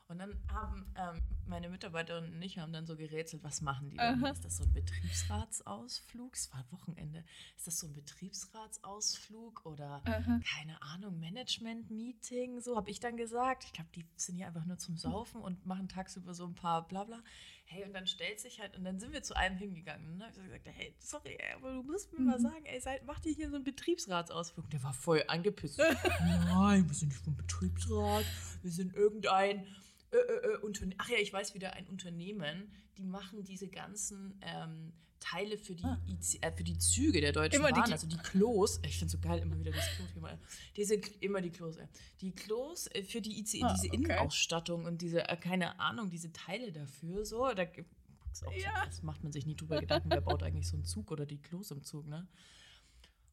[0.07, 3.97] Und dann haben ähm, meine Mitarbeiterin und ich haben dann so gerätselt, was machen die
[3.97, 4.23] denn?
[4.23, 4.29] Aha.
[4.29, 6.35] Ist das so ein Betriebsratsausflug?
[6.35, 7.23] Es war Wochenende.
[7.55, 10.39] Ist das so ein Betriebsratsausflug oder aha.
[10.47, 13.63] keine Ahnung, Management-Meeting, so habe ich dann gesagt.
[13.63, 16.87] Ich glaube, die sind hier einfach nur zum Saufen und machen tagsüber so ein paar
[16.87, 17.23] Blabla.
[17.67, 20.05] Hey, und dann stellt sich halt, und dann sind wir zu einem hingegangen.
[20.07, 22.43] Und dann habe ich gesagt, hey, sorry, aber du musst mir mal Mhm.
[22.43, 24.69] sagen, ey, seid, macht ihr hier so einen Betriebsratsausflug?
[24.69, 25.79] Der war voll angepisst.
[26.19, 28.25] Nein, wir sind nicht vom Betriebsrat,
[28.61, 29.65] wir sind irgendein
[30.11, 34.39] äh, äh, äh, Unterne Ach ja, ich weiß wieder, ein Unternehmen, die machen diese ganzen
[34.41, 35.99] ähm, Teile für die, Ah.
[36.07, 38.79] IC, äh, für die Züge der Deutschen Immer die Bahn, Klo- also die Klos.
[38.85, 40.37] Ich finde so geil, immer wieder das Klo-Thema.
[40.75, 41.87] Diese, immer die Klos, ja.
[42.21, 43.95] Die Klos äh, für die ICE, Ah, diese okay.
[43.95, 48.85] Innenausstattung und diese, äh, keine Ahnung, diese Teile dafür, so, da Ja.
[48.85, 51.41] das macht man sich nie drüber Gedanken, wer baut eigentlich so einen Zug oder die
[51.41, 52.27] Klos im Zug, ne?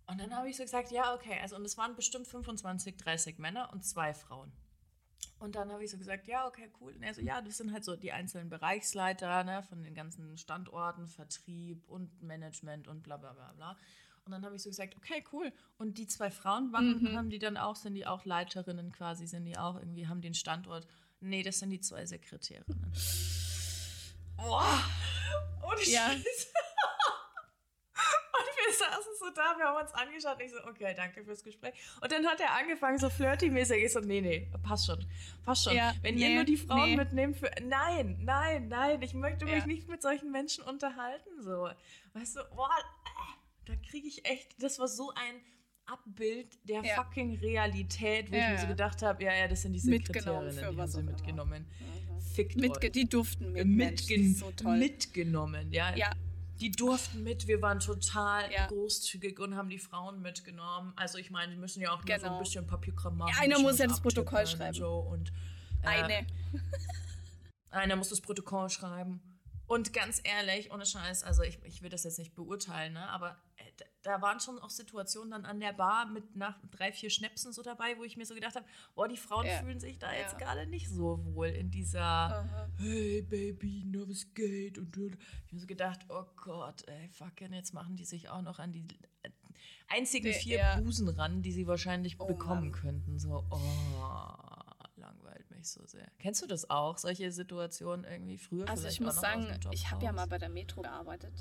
[0.07, 3.39] Und dann habe ich so gesagt, ja, okay, also und es waren bestimmt 25, 30
[3.39, 4.53] Männer und zwei Frauen.
[5.43, 6.93] Und dann habe ich so gesagt, ja, okay, cool.
[6.93, 10.39] Und er so, ja, das sind halt so die einzelnen Bereichsleiter ne, von den ganzen
[10.39, 13.77] Standorten, Vertrieb und Management und bla bla bla bla.
[14.25, 15.53] Und dann habe ich so gesagt, okay, cool.
[15.79, 17.17] Und die zwei Frauen machen, Mhm.
[17.17, 20.35] haben die dann auch, sind die auch Leiterinnen quasi, sind die auch irgendwie, haben den
[20.35, 20.87] Standort.
[21.19, 22.93] Nee, das sind die zwei Sekretärinnen.
[24.37, 24.79] Boah!
[25.63, 26.11] Und Ja.
[26.11, 26.25] Wir
[28.91, 30.39] saßen so da, wir haben uns angeschaut.
[30.45, 31.75] Ich so, okay, danke fürs Gespräch.
[32.01, 33.85] Und dann hat er angefangen, so flirty-mäßig.
[33.85, 35.05] Ich so, nee, nee, passt schon.
[35.45, 35.75] Passt schon.
[35.75, 36.97] Ja, Wenn nee, ihr nur die Frauen nee.
[36.97, 37.51] mitnehmt für.
[37.63, 39.01] Nein, nein, nein.
[39.03, 39.67] Ich möchte mich Ja.
[39.67, 41.31] nicht mit solchen Menschen unterhalten.
[41.41, 41.69] So.
[42.15, 44.63] Weißt du, boah, äh, da kriege ich echt.
[44.63, 45.41] Das war so ein
[45.87, 46.95] Abbild der Ja.
[46.95, 48.69] fucking Realität, wo ich Ja, mir so ja.
[48.71, 51.67] gedacht habe, ja, ja, das sind die Mitgenommen Sekretärinnen, die haben sie mitgenommen.
[51.81, 52.21] Mhm.
[52.35, 52.93] Fickt Mitge euch.
[52.93, 53.67] die durften mit.
[53.67, 55.95] Mitgen so mitgenommen, ja.
[55.97, 56.13] Ja.
[56.63, 58.69] Die durften mit, wir waren total Ja.
[58.69, 60.93] großzügig und haben die Frauen mitgenommen.
[60.95, 62.37] Also ich meine, die müssen ja auch nur so Genau.
[62.37, 63.33] ein bisschen Papierkram machen.
[63.35, 64.69] Ja, einer muss ja das Protokoll schreiben.
[64.69, 65.33] Und, so und,
[65.83, 66.27] äh, Eine.
[67.71, 69.21] einer muss das Protokoll schreiben.
[69.67, 73.09] Und ganz ehrlich, ohne Scheiß, also ich, ich will das jetzt nicht beurteilen, ne?
[73.09, 73.63] aber äh,
[74.03, 77.63] da- waren schon auch Situationen dann an der Bar mit nach drei, vier Schnäpsen so
[77.63, 79.59] dabei, wo ich mir so gedacht habe, boah, die Frauen Ja.
[79.63, 80.39] fühlen sich da jetzt Ja.
[80.39, 82.69] gerade nicht so wohl in dieser Aha.
[82.79, 84.77] hey Baby, na was geht?
[84.79, 85.17] Und ich habe
[85.53, 88.87] mir so gedacht, oh Gott, ey, fucking, jetzt machen die sich auch noch an die
[89.23, 89.31] äh,
[89.89, 90.81] einzigen vier ja.
[90.81, 92.73] Busen ran, die sie wahrscheinlich Oh bekommen Mann.
[92.73, 93.19] könnten.
[93.19, 93.59] So, oh,
[95.63, 96.07] mich so sehr.
[96.19, 98.69] Kennst du das auch, solche Situationen irgendwie früher?
[98.69, 101.33] Also ich muss sagen, ich habe ja mal bei der Metro gearbeitet.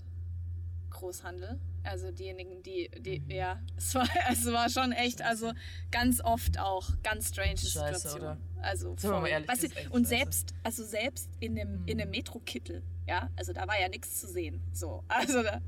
[0.91, 1.59] Großhandel.
[1.83, 3.31] Also diejenigen, die, die Mhm.
[3.31, 5.51] ja, es war, es war schon echt, also
[5.89, 8.37] ganz oft auch ganz strange Scheiße, Situationen.
[8.61, 9.29] Also Sind wir mal voll.
[9.29, 11.99] ehrlich, ist echt und selbst, also selbst in dem, in Mhm.
[12.01, 14.61] dem Metro-Kittel, ja, also da war ja nichts zu sehen.
[14.73, 15.61] So, also da,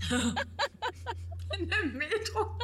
[1.58, 2.58] in der Metro.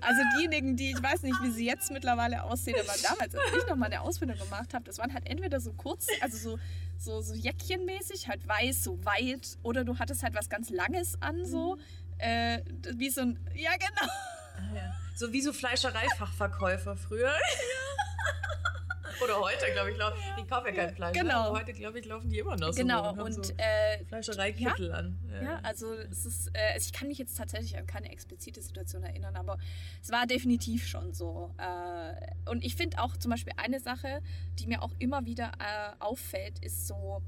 [0.00, 3.68] Also diejenigen, die, ich weiß nicht, wie sie jetzt mittlerweile aussehen, aber damals, als ich
[3.68, 6.58] noch mal eine Ausbildung gemacht habe, das waren halt entweder so kurz, also so,
[6.98, 11.44] so, so Jäckchenmäßig, halt weiß, so weit, oder du hattest halt was ganz Langes an,
[11.44, 11.78] so,
[12.18, 12.60] äh,
[12.94, 14.12] wie so ein, ja genau.
[14.56, 14.94] Ah, ja.
[15.14, 17.32] So wie so Fleischereifachverkäufer früher.
[19.22, 20.18] Oder heute, glaube ich, laufen.
[20.38, 21.16] Die kaufen ja kein Fleisch.
[21.16, 21.22] ne?
[21.22, 21.40] Genau.
[21.48, 22.82] Aber heute, glaube ich, laufen die immer noch so.
[22.82, 25.18] Genau, und so äh, Fleischereikittel an.
[25.42, 29.02] Ja, also es ist, äh, also ich kann mich jetzt tatsächlich an keine explizite Situation
[29.02, 29.58] erinnern, aber
[30.02, 31.54] es war definitiv schon so.
[31.58, 34.22] Äh, und ich finde auch zum Beispiel eine Sache,
[34.58, 37.22] die mir auch immer wieder äh, auffällt, ist so,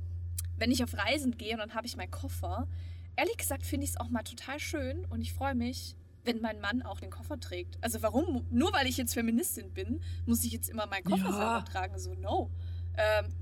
[0.56, 2.66] wenn ich auf Reisen gehe und dann habe ich meinen Koffer.
[3.16, 5.96] Ehrlich gesagt finde ich es auch mal total schön und ich freue mich,
[6.28, 7.78] wenn mein Mann auch den Koffer trägt.
[7.82, 8.46] Also warum?
[8.50, 11.32] Nur weil ich jetzt Feministin bin, muss ich jetzt immer meinen Koffer Ja.
[11.32, 11.98] selber tragen.
[11.98, 12.50] So, no.
[12.96, 13.34] Ähm,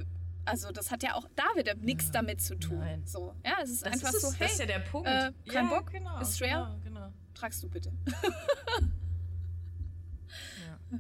[0.45, 2.79] also das hat ja auch da wieder nichts Ja, damit zu tun.
[2.79, 3.05] nein.
[3.05, 5.09] So, ja, es ist Das einfach ist, so, hey, das ist ja der Punkt.
[5.09, 6.79] äh, kein ja, Bock, genau, ist schwer.
[6.85, 7.13] Genau, genau.
[7.35, 7.93] tragst du bitte.
[10.61, 10.99] Ja.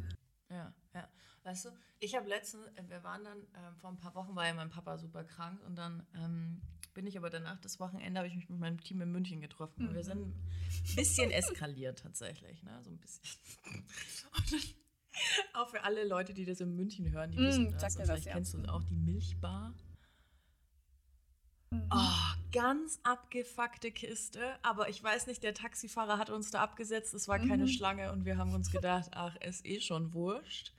[0.51, 1.09] ja, ja.
[1.45, 1.71] Weißt du,
[2.01, 4.71] ich habe letztens, äh, wir waren dann, ähm, vor ein paar Wochen war ja mein
[4.71, 6.61] Papa super krank und dann ähm,
[6.97, 9.87] bin ich aber danach das Wochenende, habe ich mich mit meinem Team in München getroffen
[9.87, 10.07] und wir Mhm.
[10.07, 12.81] sind ein bisschen eskaliert tatsächlich, ne?
[12.83, 13.23] So ein bisschen.
[14.51, 14.61] Dann,
[15.55, 17.95] auch für alle Leute, die das in München hören, die Mm, wissen sag das.
[17.97, 18.33] mir Und was, vielleicht ja.
[18.33, 19.75] kennst du auch die Milchbar.
[21.71, 21.89] Mhm.
[21.93, 24.59] Oh, ganz abgefuckte Kiste.
[24.63, 27.13] Aber ich weiß nicht, der Taxifahrer hat uns da abgesetzt.
[27.15, 27.69] Es war keine Mhm.
[27.69, 30.73] Schlange und wir haben uns gedacht, ach, ist eh schon wurscht.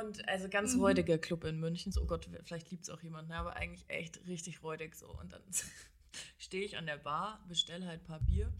[0.00, 0.80] Und also ganz Mhm.
[0.80, 1.92] räudiger Club in München.
[1.92, 3.36] So, oh Gott, vielleicht liebt es auch jemand, ne?
[3.36, 5.08] aber eigentlich echt richtig räudig so.
[5.20, 5.42] Und dann
[6.38, 8.52] stehe ich an der Bar, bestelle halt ein paar Bier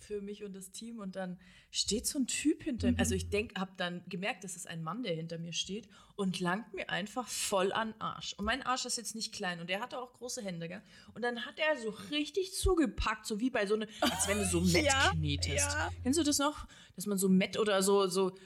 [0.00, 1.38] für mich und das Team und dann
[1.70, 2.92] steht so ein Typ hinter mir.
[2.92, 2.98] Mhm.
[2.98, 6.40] Also ich denke, habe dann gemerkt, das ist ein Mann, der hinter mir steht und
[6.40, 8.34] langt mir einfach voll an Arsch.
[8.34, 10.82] Und mein Arsch ist jetzt nicht klein und der hatte auch große Hände, gell?
[11.14, 14.44] Und dann hat er so richtig zugepackt, so wie bei so einer, als wenn du
[14.44, 15.56] so Mett Ja, knetest.
[15.72, 15.90] ja.
[16.02, 16.66] Kennst du das noch?
[16.96, 18.36] Dass man so Mett oder so, so,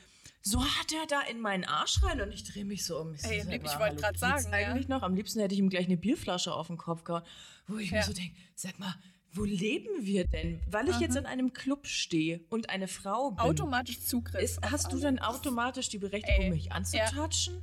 [0.51, 3.15] so hat er da in meinen Arsch rein und ich drehe mich so um.
[3.15, 4.51] Ey, sag ich wollte geht's sagen, ja.
[4.53, 5.03] eigentlich noch?
[5.03, 7.23] Am liebsten hätte ich ihm gleich eine Bierflasche auf den Kopf gehauen,
[7.67, 8.03] wo ich mir Ja.
[8.05, 8.95] so denke, sag mal,
[9.33, 10.61] wo leben wir denn?
[10.71, 13.41] Weil ich jetzt in einem Club stehe und eine Frau bin.
[13.41, 14.43] Automatisch Zugriff.
[14.43, 15.01] ist, hast du alle.
[15.03, 17.63] dann automatisch die Berechtigung, Ey, mich anzutatschen?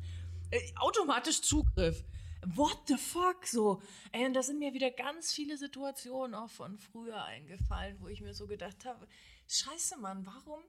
[0.51, 2.03] Äh, automatisch Zugriff.
[2.45, 3.47] What the fuck?
[3.47, 3.81] So.
[4.11, 8.21] Ey, und da sind mir wieder ganz viele Situationen auch von früher eingefallen, wo ich
[8.21, 9.07] mir so gedacht habe,
[9.47, 10.61] scheiße, Mann, warum?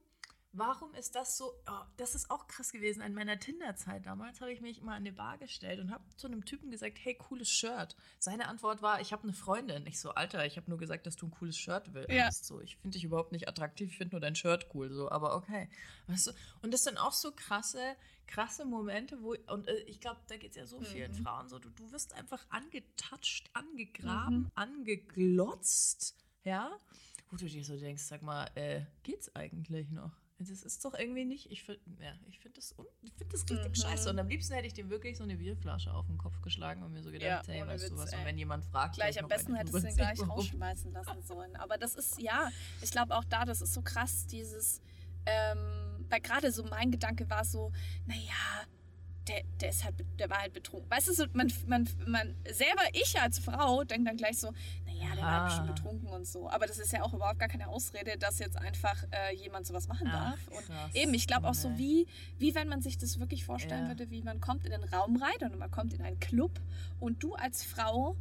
[0.57, 1.53] Warum ist das so?
[1.69, 3.03] Oh, das ist auch krass gewesen.
[3.03, 6.27] In meiner Tinder-Zeit damals habe ich mich mal an eine Bar gestellt und habe zu
[6.27, 7.95] einem Typen gesagt, hey, cooles Shirt.
[8.19, 9.87] Seine Antwort war, ich habe eine Freundin.
[9.87, 12.11] Ich so, Alter, ich habe nur gesagt, dass du ein cooles Shirt willst.
[12.11, 12.33] Ja.
[12.33, 14.91] So, ich finde dich überhaupt nicht attraktiv, ich finde nur dein Shirt cool.
[14.93, 15.69] So, aber okay.
[16.07, 16.33] Weißt du?
[16.63, 20.51] Und das sind auch so krasse, krasse Momente, wo, und äh, ich glaube, da geht
[20.53, 21.23] es ja so vielen Mhm.
[21.23, 26.79] Frauen so, du, du wirst einfach angetatscht, angegraben, angeglotzt, ja,
[27.31, 30.13] wo du dir so denkst, sag mal, äh, geht's eigentlich noch?
[30.39, 33.41] Das ist doch irgendwie nicht, ich finde ja, ich find das, un- ich find das
[33.49, 33.75] richtig Mhm.
[33.75, 34.11] scheiße.
[34.11, 36.93] Und am liebsten hätte ich dem wirklich so eine Bierflasche auf den Kopf geschlagen und
[36.93, 38.25] mir so gedacht, Ja, hey, weißt du Witz, was, und ey.
[38.27, 41.57] wenn jemand fragt, Gleich am besten hättest du den drüber gleich rausschmeißen lassen sollen.
[41.57, 42.51] Aber das ist, ja,
[42.83, 44.83] ich glaube auch da, das ist so krass, dieses,
[45.25, 47.73] ähm, weil gerade so mein Gedanke war so,
[48.05, 48.21] naja,
[49.29, 50.89] der, der ist halt, der war halt betrunken.
[50.91, 54.53] Weißt du, man, man, man, selber ich als Frau denke dann gleich so,
[55.01, 56.49] naja, der war schon betrunken und so.
[56.51, 59.89] Aber das ist ja auch überhaupt gar keine Ausrede, dass jetzt einfach äh, jemand sowas
[59.89, 60.49] machen Ach, darf.
[60.49, 60.95] Und krass.
[60.95, 62.07] eben, ich glaube auch so wie,
[62.39, 63.89] wie wenn man sich das wirklich vorstellen Ja.
[63.89, 66.53] würde, wie man kommt in den Raum rein und man kommt in einen Club
[67.01, 68.17] und du als Frau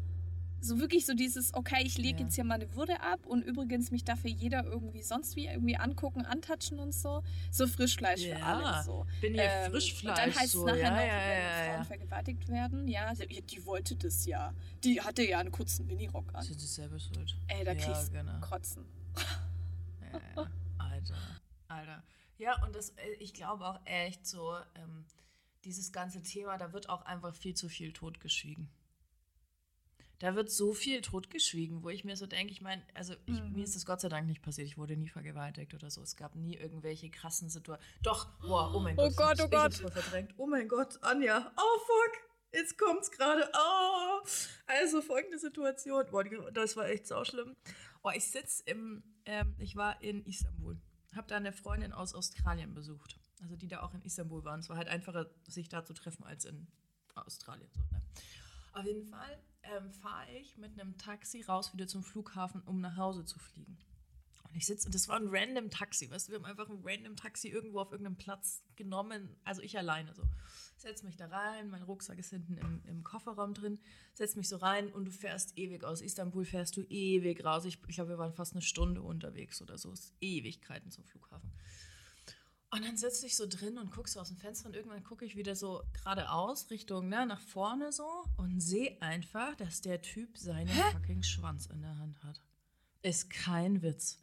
[0.66, 2.26] so wirklich so dieses, okay, ich lege Ja.
[2.26, 6.26] jetzt hier meine Würde ab und übrigens mich dafür jeder irgendwie sonst wie irgendwie angucken,
[6.26, 7.24] antatschen und so.
[7.52, 8.84] So Frischfleisch für Ja, alle.
[8.84, 9.06] So.
[9.22, 10.12] bin hier Ähm, Frischfleisch.
[10.12, 10.68] Und dann heißt so.
[10.68, 11.84] es nachher ja, noch, ja, wenn ja, Frauen ja.
[11.84, 12.88] vergewaltigt werden.
[12.88, 14.54] Ja, ja, die wollte das ja.
[14.84, 16.46] Die hatte ja einen kurzen Minirock an.
[16.48, 17.36] Das ist selber schuld.
[17.48, 18.40] Ey, da ja, kriegst du genau.
[18.42, 18.86] Kotzen.
[20.12, 20.48] Ja, ja.
[20.78, 21.16] Alter,
[21.68, 22.04] Alter.
[22.38, 25.06] Ja, und das, äh, ich glaube auch echt so, ähm,
[25.64, 28.70] dieses ganze Thema, da wird auch einfach viel zu viel totgeschwiegen.
[30.20, 33.52] Da wird so viel totgeschwiegen, wo ich mir so denke, ich meine, also ich, Mhm.
[33.54, 34.66] mir ist das Gott sei Dank nicht passiert.
[34.68, 36.02] Ich wurde nie vergewaltigt oder so.
[36.02, 37.86] Es gab nie irgendwelche krassen Situationen.
[38.02, 39.38] Doch, boah, oh mein Oh Gott.
[39.38, 39.74] Gott, oh Gott.
[39.76, 40.34] voll verdrängt.
[40.38, 41.52] Oh mein Gott, Anja.
[41.58, 42.22] Oh fuck.
[42.54, 43.50] Jetzt kommt's gerade.
[43.54, 44.20] Oh.
[44.68, 46.06] Also folgende Situation.
[46.10, 46.24] Boah,
[46.54, 47.54] das war echt so schlimm.
[48.02, 50.78] Oh, ich sitze im, ähm, ich war in Istanbul.
[51.14, 53.20] Hab da eine Freundin aus Australien besucht.
[53.42, 54.62] Also die da auch in Istanbul waren.
[54.62, 56.68] Es war halt einfacher, sich da zu treffen als in
[57.16, 57.70] Australien.
[57.74, 58.02] So, ne?
[58.76, 62.98] Auf jeden Fall ähm, fahre ich mit einem Taxi raus wieder zum Flughafen, um nach
[62.98, 63.78] Hause zu fliegen.
[64.50, 66.82] Und ich sitze, und das war ein random Taxi, weißt du, wir haben einfach ein
[66.84, 70.24] random Taxi irgendwo auf irgendeinem Platz genommen, also ich alleine so.
[70.76, 73.80] Setz mich da rein, mein Rucksack ist hinten im, im Kofferraum drin,
[74.14, 77.64] setz mich so rein und du fährst ewig aus Istanbul, fährst du ewig raus.
[77.64, 81.50] Ich, ich glaube, wir waren fast eine Stunde unterwegs oder so, ist Ewigkeiten zum Flughafen.
[82.72, 85.24] Und dann sitze ich so drin und gucke so aus dem Fenster und irgendwann gucke
[85.24, 90.38] ich wieder so geradeaus, Richtung, ne, nach vorne so und sehe einfach, dass der Typ
[90.38, 92.42] seinen fucking Schwanz in der Hand hat.
[93.02, 94.20] Ist kein Witz.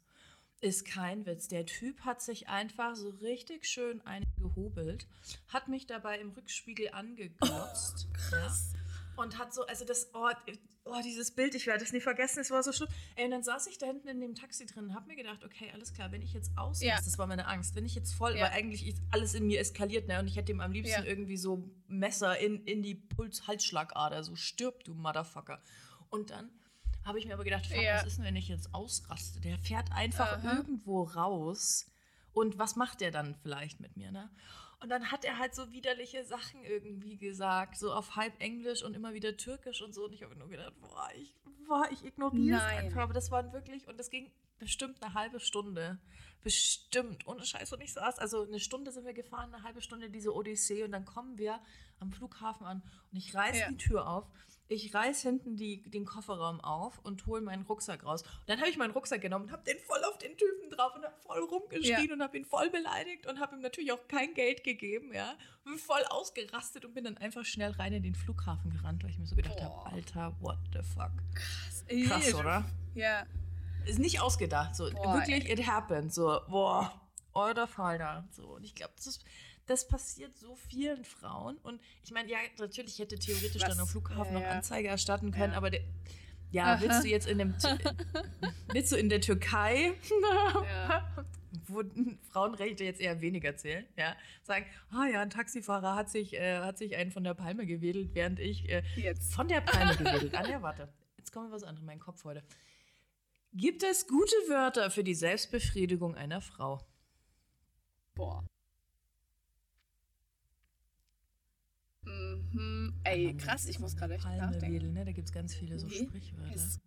[0.61, 1.49] Ist kein Witz.
[1.49, 5.07] Der Typ hat sich einfach so richtig schön eingehobelt,
[5.49, 8.09] hat mich dabei im Rückspiegel angeglotzt.
[8.13, 8.73] krass.
[8.75, 8.79] Ja,
[9.17, 10.29] und hat so, also das, oh,
[10.85, 12.89] oh dieses Bild, ich werde es nie vergessen, es war so schlimm.
[13.17, 15.45] Ey, und dann saß ich da hinten in dem Taxi drin und habe mir gedacht,
[15.45, 16.97] okay, alles klar, wenn ich jetzt ausraste, Ja.
[16.97, 18.45] das war meine Angst, wenn ich jetzt voll, Ja.
[18.45, 21.09] weil eigentlich ist alles in mir eskaliert, ne, und ich hätte ihm am liebsten Ja.
[21.09, 25.63] irgendwie so Messer in, in die Puls-Halsschlagader, so stirb, du Motherfucker.
[26.11, 26.51] Und dann
[27.05, 27.97] habe ich mir aber gedacht, fuck, Ja.
[27.97, 29.41] was ist denn, wenn ich jetzt ausraste?
[29.41, 30.57] Der fährt einfach Aha.
[30.57, 31.87] irgendwo raus
[32.33, 34.31] und was macht der dann vielleicht mit mir, ne?
[34.83, 38.95] Und dann hat er halt so widerliche Sachen irgendwie gesagt, so auf halb Englisch und
[38.95, 40.05] immer wieder Türkisch und so.
[40.07, 41.35] Und ich habe nur gedacht, boah, ich,
[41.67, 42.87] boah, ich ignoriere es Nein.
[42.87, 43.03] einfach.
[43.03, 45.99] Aber das waren wirklich, und das ging bestimmt eine halbe Stunde.
[46.43, 47.73] Bestimmt, ohne Scheiß.
[47.73, 50.83] Und ich saß, also eine Stunde sind wir gefahren, eine halbe Stunde diese Odyssee.
[50.83, 51.61] Und dann kommen wir
[52.01, 53.69] am Flughafen an und ich reiß Ja.
[53.69, 54.27] die Tür auf.
[54.73, 58.23] Ich reiß hinten die, den Kofferraum auf und hole meinen Rucksack raus.
[58.23, 60.95] Und dann habe ich meinen Rucksack genommen und habe den voll auf den Typen drauf
[60.95, 62.15] und habe voll rumgeschrien Ja.
[62.15, 65.35] und habe ihn voll beleidigt und habe ihm natürlich auch kein Geld gegeben, ja.
[65.65, 69.19] Bin voll ausgerastet und bin dann einfach schnell rein in den Flughafen gerannt, weil ich
[69.19, 71.13] mir so gedacht habe, Alter, what the fuck.
[71.35, 72.65] Krass, Krass, oder?
[72.95, 73.27] Ja.
[73.85, 76.93] Ist nicht ausgedacht, so Boah, wirklich, it happened, so, boah,
[77.35, 78.47] alter Falter, so.
[78.55, 79.25] Und ich glaube, das ist
[79.67, 81.57] das passiert so vielen Frauen.
[81.59, 83.71] Und ich meine, ja, natürlich hätte theoretisch Was?
[83.71, 84.47] dann am Flughafen Ja, noch.
[84.47, 85.59] Anzeige erstatten können, Ja.
[85.59, 85.83] aber der,
[86.51, 86.81] ja, Aha.
[86.81, 87.55] willst du jetzt in dem
[88.73, 89.95] willst du in der Türkei,
[90.67, 91.09] Ja.
[91.69, 91.83] wo
[92.31, 96.77] Frauenrechte jetzt eher weniger zählen, ja, sagen, ah ja, ein Taxifahrer hat sich, äh, hat
[96.79, 99.33] sich einen von der Palme gewedelt, während ich äh, Jetzt.
[99.35, 100.35] von der Palme gewedelt.
[100.35, 100.93] Ah, ja, warte.
[101.19, 102.43] Jetzt kommt was anderes in meinen Kopf heute.
[103.55, 106.81] Gibt es gute Wörter für die Selbstbefriedigung einer Frau?
[108.15, 108.45] Boah.
[112.05, 112.95] Mhm.
[113.05, 114.93] Ey, krass, ich muss gerade echt nachdenken.
[114.93, 115.05] ne?
[115.05, 116.55] Da gibt es ganz viele so Nee, Sprichwörter.
[116.55, 116.81] es-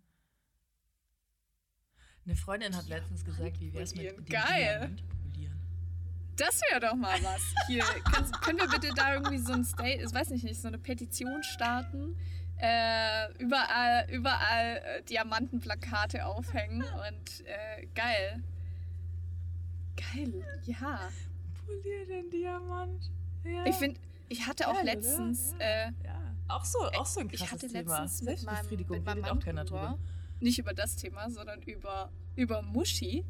[2.24, 4.96] Eine Freundin hat letztens gesagt, wie wäre es mit dem Geil.
[5.22, 5.60] Polieren?
[6.36, 7.40] Das wäre doch mal was.
[7.66, 10.68] Hier, kannst, können wir bitte da irgendwie so ein State, ich weiß nicht, nicht so
[10.68, 12.16] eine Petition starten?
[12.58, 18.42] Äh, überall, überall äh, Diamantenplakate aufhängen und äh, geil.
[19.96, 21.08] Geil, ja.
[21.64, 23.10] Polier den Diamant.
[23.44, 23.64] Ja.
[23.66, 24.84] Ich finde, ich hatte auch oder?
[24.84, 25.64] letztens, Ja.
[25.66, 26.22] äh, ja.
[26.48, 28.02] Auch so, auch so ein ich krasses hatte Thema.
[28.02, 29.98] letztens mit meinem, mit meinem redet Mann auch keiner drüber, drüber.
[30.40, 33.24] nicht über das Thema, sondern über, über Muschi.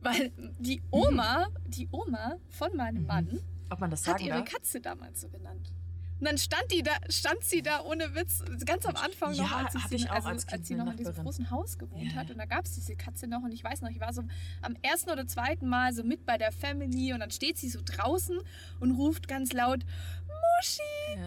[0.00, 3.06] Weil die Oma, die Oma von meinem Mhm.
[3.06, 4.52] Mann Ob man das hat sagen ihre darf?
[4.52, 5.72] Katze damals so genannt.
[6.18, 9.56] Und dann stand die da, stand sie da ohne Witz, ganz am Anfang noch, Ja,
[9.64, 11.76] als, ich hab sie, ich auch also, als als sie noch in diesem großen Haus
[11.76, 12.30] gewohnt Ja, hat.
[12.30, 14.22] Und da gab es diese Katze noch und ich weiß noch, ich war so
[14.62, 17.80] am ersten oder zweiten Mal so mit bei der Family und dann steht sie so
[17.84, 18.38] draußen
[18.80, 19.84] und ruft ganz laut,
[20.26, 20.80] Muschi,
[21.16, 21.26] Ja.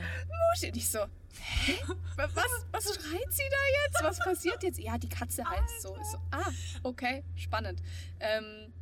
[0.54, 0.68] Muschi.
[0.70, 1.74] Und ich so, hä?
[2.16, 2.34] Was,
[2.72, 4.04] was schreit sie da jetzt?
[4.04, 4.80] Was passiert jetzt?
[4.80, 5.96] Ja, die Katze heißt so.
[6.02, 6.52] Ich so, ah,
[6.84, 7.82] okay, spannend.
[8.20, 8.74] Ähm,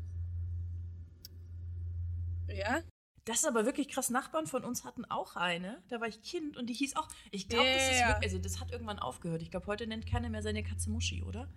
[2.48, 2.80] ja,
[3.28, 4.10] Das ist aber wirklich krass.
[4.10, 5.78] Nachbarn von uns hatten auch eine.
[5.90, 7.08] Da war ich Kind und die hieß auch.
[7.32, 9.42] Ich glaube, das ist wirklich, also das hat irgendwann aufgehört.
[9.42, 11.48] Ich glaube, heute nennt keiner mehr seine Katze Muschi, oder?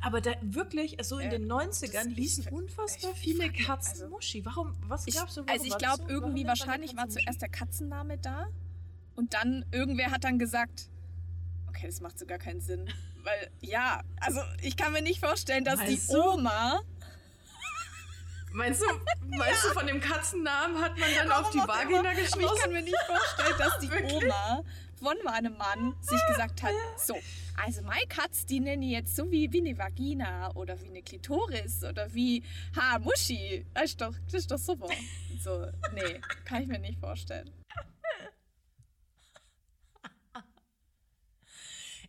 [0.00, 4.08] Aber da wirklich, so in Äh, den 90ern das- hießen unfassbar ich viele Katzen also-
[4.08, 4.44] Muschi.
[4.44, 4.74] Warum?
[4.86, 5.40] Was Ich, glaubst du?
[5.46, 6.08] Warum also ich glaube, so?
[6.10, 8.48] Irgendwie wahrscheinlich war zuerst der Katzenname da
[9.16, 10.90] und dann irgendwer hat dann gesagt,
[11.68, 12.86] okay, das macht so gar keinen Sinn.
[13.24, 16.16] Weil, ja, also ich kann mir nicht vorstellen, dass Meinst die?
[16.16, 16.80] Oma
[18.52, 18.86] Meinst du,
[19.36, 22.52] meinst du, von dem Katzennamen hat man dann auf die Warum Vagina immer.
[22.52, 24.24] Ich kann mir nicht vorstellen, dass die Wirklich?
[24.24, 24.62] Oma
[25.02, 27.18] von meinem Mann sich gesagt hat, so,
[27.56, 31.02] also meine Katz, die nenne ich jetzt so wie, wie eine Vagina oder wie eine
[31.02, 32.42] Klitoris oder wie
[32.76, 33.66] Ha, Muschi.
[33.74, 34.88] Das ist doch, das ist doch super.
[35.40, 37.50] So, nee, kann ich mir nicht vorstellen.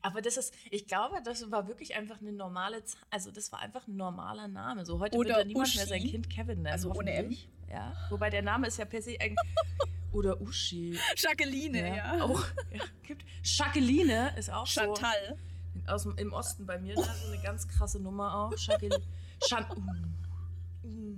[0.04, 3.60] Aber das ist, ich glaube, das war wirklich einfach eine normale, Z- also das war
[3.60, 4.86] einfach ein normaler Name.
[4.86, 5.90] So heute Oder würde niemand mehr Uschi.
[5.90, 6.74] sein Kind Kevin nennen.
[6.74, 7.36] Also ohne M.
[7.70, 7.94] Ja.
[8.10, 9.38] Wobei der Name ist ja per se eigentlich.
[10.12, 11.00] Oder Uschi.
[11.16, 12.22] Jacqueline, ja.
[12.22, 13.26] Auch, ja, gibt.
[13.44, 15.38] Jacqueline ist auch Chantal.
[15.86, 15.92] so.
[15.92, 18.54] Aus dem, Im Osten bei mir, da so eine ganz krasse Nummer auch.
[18.58, 19.02] Jacqueline.
[19.40, 21.18] Chan, uh, uh,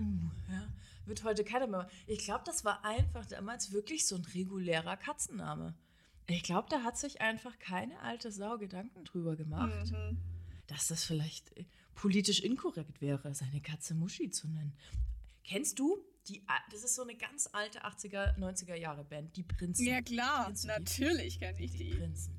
[0.00, 0.62] uh, ja.
[1.06, 1.86] Wird heute keiner mehr.
[2.06, 5.74] Ich glaube, das war einfach damals wirklich so ein regulärer Katzenname.
[6.26, 10.18] Ich glaube, da hat sich einfach keine alte Sau Gedanken drüber gemacht, Mhm.
[10.66, 14.74] dass das vielleicht äh, politisch inkorrekt wäre, seine Katze Muschi zu nennen.
[15.44, 19.84] Kennst du die, das ist so eine ganz alte 80er, 90er Jahre Band, die Prinzen.
[19.86, 21.90] Ja, klar, natürlich kenne ich Die die.
[21.96, 22.34] Prinzen.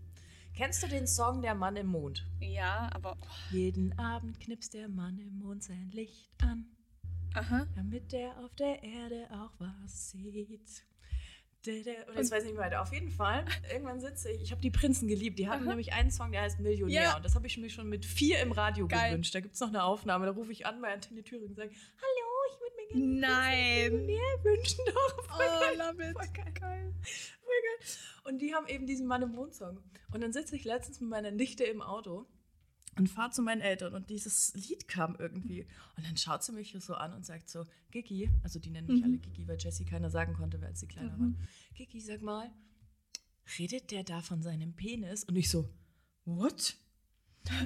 [0.55, 2.25] Kennst du den Song Der Mann im Mond?
[2.39, 3.15] Ja, aber.
[3.51, 6.65] Jeden Abend knipst der Mann im Mond sein Licht an,
[7.35, 7.67] Aha.
[7.75, 10.83] damit er auf der Erde auch was sieht.
[11.67, 12.81] Und jetzt weiß ich nicht weiter.
[12.81, 14.41] Auf jeden Fall, irgendwann sitze ich.
[14.41, 15.39] Ich habe die Prinzen geliebt.
[15.39, 15.69] Die hatten Aha.
[15.69, 17.01] nämlich einen Song, der heißt Millionär.
[17.01, 17.15] Ja.
[17.17, 19.11] Und das habe ich mir schon mit vier im Radio Geil.
[19.11, 19.33] gewünscht.
[19.35, 20.25] Da gibt es noch eine Aufnahme.
[20.25, 23.91] Da rufe ich an bei Antenne Thüringen und sage: Hallo, ich würde mir gerne Nein.
[24.05, 24.79] Millionär wünschen.
[24.85, 25.77] Doch, voll Oh, geil.
[25.77, 26.13] love it.
[26.17, 26.53] Voll geil.
[26.59, 26.93] Geil.
[27.03, 27.87] Voll geil.
[28.25, 29.79] Und die haben eben diesen Mann im Mond-Song.
[30.13, 32.25] Und dann sitze ich letztens mit meiner Nichte im Auto
[32.97, 35.67] und fahre zu meinen Eltern und dieses Lied kam irgendwie.
[35.97, 39.03] Und dann schaut sie mich so an und sagt so, Gigi, also die nennen mich
[39.03, 41.33] alle Gigi, weil Jessie keiner sagen konnte, als sie kleiner war.
[41.73, 42.51] Gigi, sag mal,
[43.59, 45.23] redet der da von seinem Penis?
[45.23, 45.69] Und ich so,
[46.25, 46.77] what?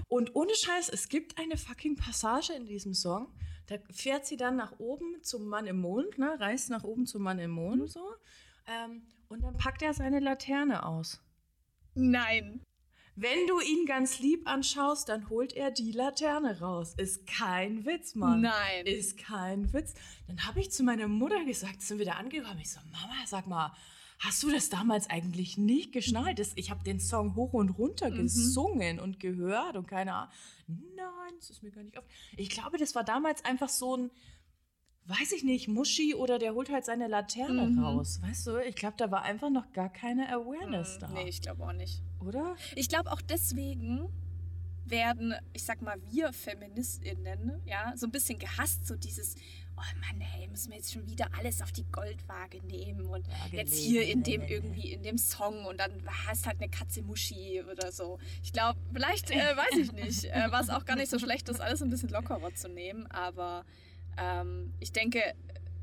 [0.08, 3.34] Und ohne Scheiß, es gibt eine fucking Passage in diesem Song.
[3.68, 6.36] Da fährt sie dann nach oben zum Mann im Mond, ne?
[6.40, 8.04] reist nach oben zum Mann im Mond so.
[8.66, 11.22] Ähm, und dann packt er seine Laterne aus.
[11.94, 12.62] Nein.
[13.22, 16.94] Wenn du ihn ganz lieb anschaust, dann holt er die Laterne raus.
[16.96, 18.40] Ist kein Witz, Mann.
[18.40, 18.86] Nein.
[18.86, 19.94] Ist kein Witz.
[20.28, 22.60] Dann habe ich zu meiner Mutter gesagt, sind wir da angekommen.
[22.62, 23.74] Ich so, Mama, sag mal,
[24.20, 26.40] hast du das damals eigentlich nicht geschnallt?
[26.56, 30.34] Ich habe den Song hoch und runter gesungen und gehört und keine Ahnung.
[30.68, 32.06] Nein, das ist mir gar nicht auf.
[32.38, 34.12] Ich glaube, das war damals einfach so ein,
[35.10, 37.80] weiß ich nicht, Muschi oder der holt halt seine Laterne Mhm.
[37.84, 38.20] raus.
[38.22, 41.08] Weißt du, ich glaube, da war einfach noch gar keine Awareness da.
[41.10, 42.02] Nee, ich glaube auch nicht.
[42.20, 42.56] Oder?
[42.76, 44.08] Ich glaube auch deswegen
[44.86, 49.36] werden, ich sag mal, wir FeministInnen, ja, so ein bisschen gehasst, so dieses,
[49.78, 53.34] oh Mann, hey, müssen wir jetzt schon wieder alles auf die Goldwaage nehmen und Ja,
[53.60, 55.92] jetzt hier in dem irgendwie, in dem Song und dann
[56.28, 58.18] hast halt eine Katze Muschi oder so.
[58.44, 61.50] Ich glaube, vielleicht, äh, weiß ich nicht, äh, war es auch gar nicht so schlecht,
[61.50, 63.66] das alles ein bisschen lockerer zu nehmen, aber
[64.20, 65.22] ähm, ich denke,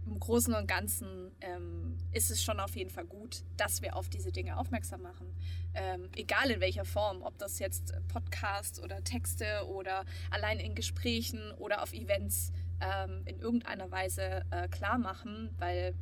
[0.07, 4.09] im Großen und Ganzen ähm, ist es schon auf jeden Fall gut, dass wir auf
[4.09, 5.27] diese Dinge aufmerksam machen.
[5.75, 11.53] Ähm, egal in welcher Form, ob das jetzt Podcast oder Texte oder allein in Gesprächen
[11.59, 15.95] oder auf Events ähm, in irgendeiner Weise äh, klar machen, weil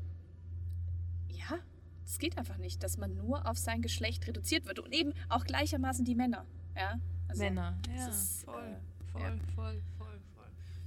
[1.28, 1.58] ja,
[2.04, 5.44] es geht einfach nicht, dass man nur auf sein Geschlecht reduziert wird und eben auch
[5.44, 6.44] gleichermaßen die Männer.
[6.76, 7.00] Ja?
[7.28, 9.28] Also, Männer, ja, ist, voll, äh, voll, ja.
[9.28, 9.93] voll, voll, voll.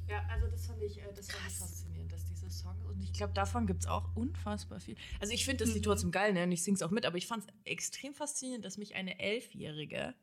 [0.09, 3.11] Ja, also das fand ich, äh, das fand ich faszinierend, dass dieser Song, und ich
[3.13, 4.95] glaube, davon gibt es auch unfassbar viel.
[5.19, 5.89] Also ich finde das Lied Mhm.
[5.89, 8.77] trotzdem geil, ne, und ich sing's auch mit, aber ich fand es extrem faszinierend, dass
[8.77, 10.15] mich eine Elfjährige,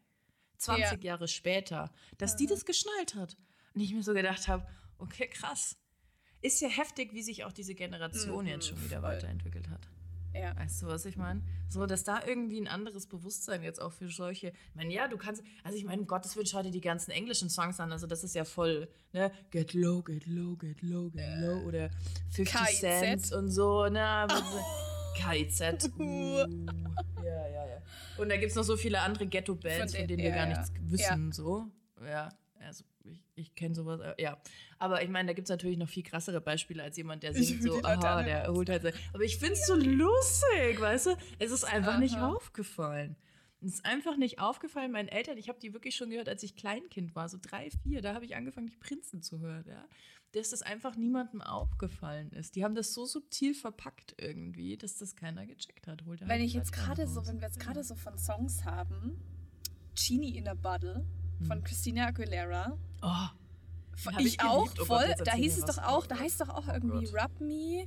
[0.59, 2.49] 20 Jahre später, dass die Mhm.
[2.51, 3.37] das geschnallt hat.
[3.75, 4.67] Und ich mir so gedacht habe,
[4.99, 5.77] okay, krass.
[6.41, 9.89] Ist ja heftig, wie sich auch diese Generation Mhm, jetzt schon wieder weiterentwickelt hat.
[10.35, 10.57] Ja.
[10.57, 11.43] Weißt du, was ich meine?
[11.69, 14.49] So, dass da irgendwie ein anderes Bewusstsein jetzt auch für solche.
[14.49, 15.43] Ich meine, ja, du kannst.
[15.63, 17.93] Also, ich meine, um Gottes Willen, schau dir die ganzen englischen Songs an.
[17.93, 19.31] Also, das ist ja voll, ne?
[19.51, 21.61] Get low, get low, get low, get low.
[21.67, 21.91] Oder
[22.33, 22.81] 50 KIZ.
[22.81, 24.27] Cent und so, ne?
[25.17, 25.91] KIZ.
[25.99, 26.39] Uh.
[27.23, 27.83] Ja, ja, ja.
[28.19, 30.35] Und da gibt es noch so viele andere Ghetto-Bands, Von von, den- denen wir ja,
[30.37, 30.59] gar ja.
[30.59, 31.67] nichts wissen, so.
[32.05, 32.29] Ja.
[32.65, 34.39] Also, ich, ich kenne sowas, äh, ja.
[34.79, 37.63] Aber ich meine, da gibt es natürlich noch viel krassere Beispiele als jemand, der singt
[37.63, 38.95] so, aha, der holt halt sein.
[39.13, 41.17] Aber ich finde es so lustig, weißt du?
[41.39, 42.33] Es ist einfach nicht Aha.
[42.33, 43.17] aufgefallen.
[43.61, 46.55] Es ist einfach nicht aufgefallen, meinen Eltern, ich habe die wirklich schon gehört, als ich
[46.55, 49.89] Kleinkind war, so drei, vier, da habe ich angefangen, die Prinzen zu hören, ja.
[50.33, 52.57] Dass das einfach niemandem aufgefallen ist.
[52.57, 56.05] Die haben das so subtil verpackt irgendwie, dass das keiner gecheckt hat.
[56.05, 58.65] Holt er Wenn halt ich jetzt gerade so, wenn wir jetzt gerade so von Songs
[58.65, 59.17] haben,
[59.95, 61.07] Genie in a Bottle
[61.47, 61.65] von Hm.
[61.65, 62.77] Christina Aguilera.
[63.03, 63.09] Oh,
[63.97, 64.45] Von- Ich, ich geliebt.
[64.45, 65.15] auch Oh voll.
[65.25, 67.23] da hieß es doch auch, Oh da heißt doch auch Oh irgendwie Gott.
[67.25, 67.87] Rub Me.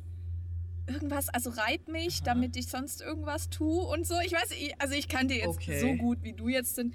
[0.87, 2.25] Irgendwas, also reib mich, Aha.
[2.33, 4.15] damit ich sonst irgendwas tue und so.
[4.25, 5.79] Ich weiß, ich, also ich kann dir jetzt Okay.
[5.81, 6.93] so gut wie du jetzt sind.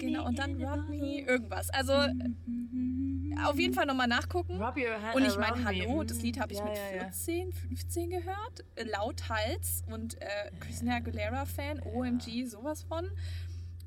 [0.00, 1.70] Genau, und dann Rub Me, irgendwas.
[1.70, 4.60] Also auf jeden Fall nochmal nachgucken.
[4.60, 5.86] Rub your hand Und ich around meine, me.
[5.88, 7.02] hallo, das Lied habe ich Ja, mit ja, ja.
[7.12, 10.26] 14, 15 gehört, äh, laut Hals und äh,
[10.60, 13.08] Christina Aguilera-Fan, OMG, sowas von.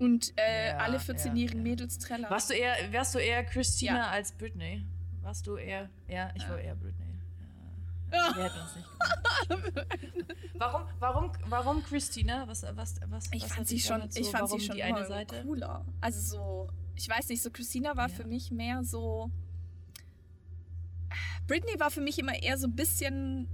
[0.01, 1.63] Und äh, Ja, alle ja, 14-jährigen ja.
[1.63, 2.29] Mädels trällern.
[2.31, 4.07] Warst du eher, wärst du eher Christina Ja.
[4.09, 4.83] als Britney?
[5.21, 7.05] Warst du eher, ja, ich war eher Britney.
[8.11, 8.87] Wir hätten uns nicht
[9.47, 9.87] gemacht.
[10.55, 12.47] warum, warum, warum Christina?
[12.47, 14.83] Was, was, was, Ich was fand sie schon, damals ich so, fand sie schon die
[14.83, 15.43] eine Seite?
[15.43, 15.85] cooler.
[16.01, 19.29] Also so, ich weiß nicht, so Christina war für mich mehr so.
[21.47, 23.47] Britney war für mich immer eher so ein bisschen,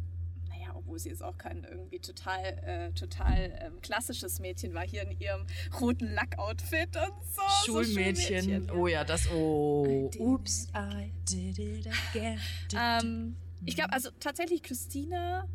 [0.87, 5.19] obwohl sie jetzt auch kein irgendwie total, äh, total ähm, klassisches Mädchen war, hier in
[5.19, 5.45] ihrem
[5.81, 7.41] roten Lackoutfit und so.
[7.65, 8.67] so Schulmädchen.
[8.67, 8.73] Ja.
[8.73, 9.29] Oh ja, das.
[9.29, 10.09] Oh.
[10.17, 12.39] Oops, I did it again.
[12.73, 13.35] Ähm,
[13.65, 15.45] ich glaube, also tatsächlich Christina,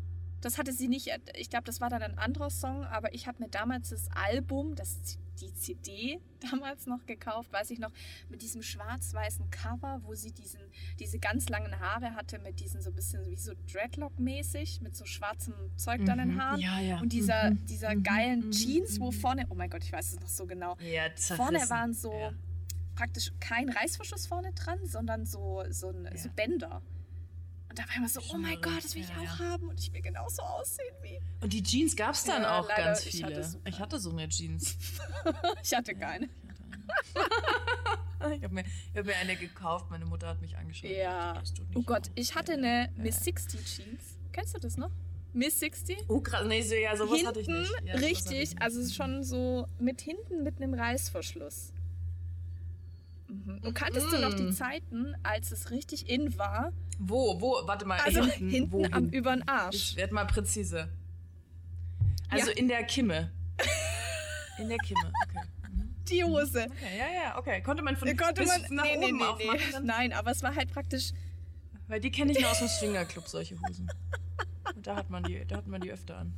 [0.41, 3.41] das hatte sie nicht, ich glaube, das war dann ein anderer Song, aber ich habe
[3.41, 6.19] mir damals das Album, das, die CD
[6.51, 7.91] damals noch gekauft, weiß ich noch,
[8.29, 10.59] mit diesem schwarz-weißen Cover, wo sie diesen,
[10.99, 15.05] diese ganz langen Haare hatte, mit diesen so ein bisschen wie so Dreadlock-mäßig, mit so
[15.05, 16.41] schwarzem Zeug dann in den Mhm.
[16.41, 16.59] Haaren.
[16.59, 16.99] Ja, ja.
[16.99, 17.65] Und dieser, Mhm.
[17.65, 18.03] dieser Mhm.
[18.03, 18.51] geilen Mhm.
[18.51, 19.15] Jeans, wo Mhm.
[19.15, 22.11] vorne, oh mein Gott, ich weiß es noch so genau, Ja, vorne waren so
[22.95, 26.81] praktisch kein Reißverschluss vorne dran, sondern so, so, ein, so Bänder.
[27.73, 29.49] Und da war immer so, oh mein Gott, das will ich ja, auch ja.
[29.49, 31.19] haben und ich will genauso aussehen wie.
[31.41, 33.25] Und die Jeans gab es dann Ja, auch leider, ganz ich viele.
[33.25, 34.77] hatte so ich hatte so eine Jeans.
[35.63, 36.29] Ich hatte keine.
[38.35, 40.91] Ich habe mir, ich hab mir eine gekauft, meine Mutter hat mich angeschaut.
[40.91, 41.41] Ja.
[41.73, 42.13] Oh Gott, auf.
[42.13, 43.03] ich hatte eine ja.
[43.03, 44.19] Miss 60 Jeans.
[44.33, 44.91] Kennst du das noch?
[45.33, 45.97] Miss 60?
[46.09, 47.71] Oh krass, nee, so, ja, sowas hinten, hatte ich nicht.
[47.85, 48.61] Ja, hatte ich richtig, nicht.
[48.61, 51.72] also es ist schon so mit hinten mit einem Reißverschluss.
[53.33, 53.59] Mhm.
[53.63, 54.51] Und kanntest du noch die Mhm.
[54.53, 56.71] Zeiten, als es richtig in war?
[56.99, 59.75] Wo, wo, warte mal, Also hinten, hinten, wo am über den Arsch.
[59.91, 60.89] Ich werde mal präzise.
[62.29, 62.57] Also Ja.
[62.57, 63.31] in der Kimme.
[64.59, 65.47] In der Kimme, okay.
[65.71, 65.95] Mhm.
[66.09, 66.65] Die Hose.
[66.69, 67.61] Okay, ja, ja, okay.
[67.63, 69.87] Konnte man von Konnte bis man, nach nee, oben nee, aufmachen nee.
[69.87, 71.11] Nein, aber es war halt praktisch
[71.87, 73.89] Weil die kenne ich nur aus dem Swingerclub, solche Hosen.
[74.75, 76.33] Und da hat man die, da hat man die öfter an.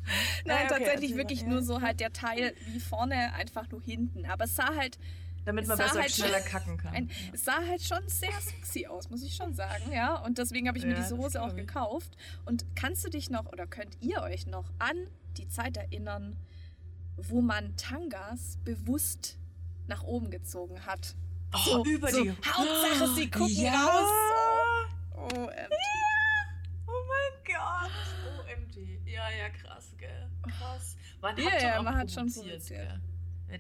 [0.46, 1.50] Nein, Ja, okay, tatsächlich wirklich mal.
[1.50, 1.66] nur Ja.
[1.66, 4.26] so halt der Teil wie vorne, einfach nur hinten.
[4.26, 4.98] Aber es sah halt,
[5.46, 6.94] Damit man besser halt schneller kacken kann.
[6.94, 7.16] ein, ja.
[7.34, 10.16] es sah halt schon sehr sexy aus, muss ich schon sagen, ja.
[10.24, 12.18] Und deswegen habe ich mir Ja, diese das Hose auch gekauft.
[12.46, 14.96] Und kannst du dich noch oder könnt ihr euch noch an
[15.38, 16.38] die Zeit erinnern,
[17.18, 19.38] wo man Tangas bewusst
[19.88, 21.16] nach oben gezogen hat?
[21.54, 22.32] Oh, so, über so, die.
[22.32, 23.86] Hauptsache, sie gucken ja.
[23.86, 24.10] raus.
[25.16, 25.72] Oh, OMG.
[26.88, 27.92] Oh mein Gott.
[28.40, 29.00] OMG.
[29.06, 30.30] Ja, ja, krass, gell.
[30.42, 30.98] Krass.
[31.22, 32.68] Man Ja, hat ja, schon man hat schon provoziert.
[32.68, 33.02] gell.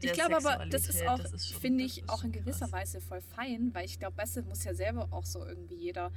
[0.01, 1.19] Ich glaube aber, das ist auch,
[1.59, 2.71] finde ich, auch in gewisser krass.
[2.71, 6.11] Weise voll fein, weil ich glaube, Beste muss ja selber auch so irgendwie jeder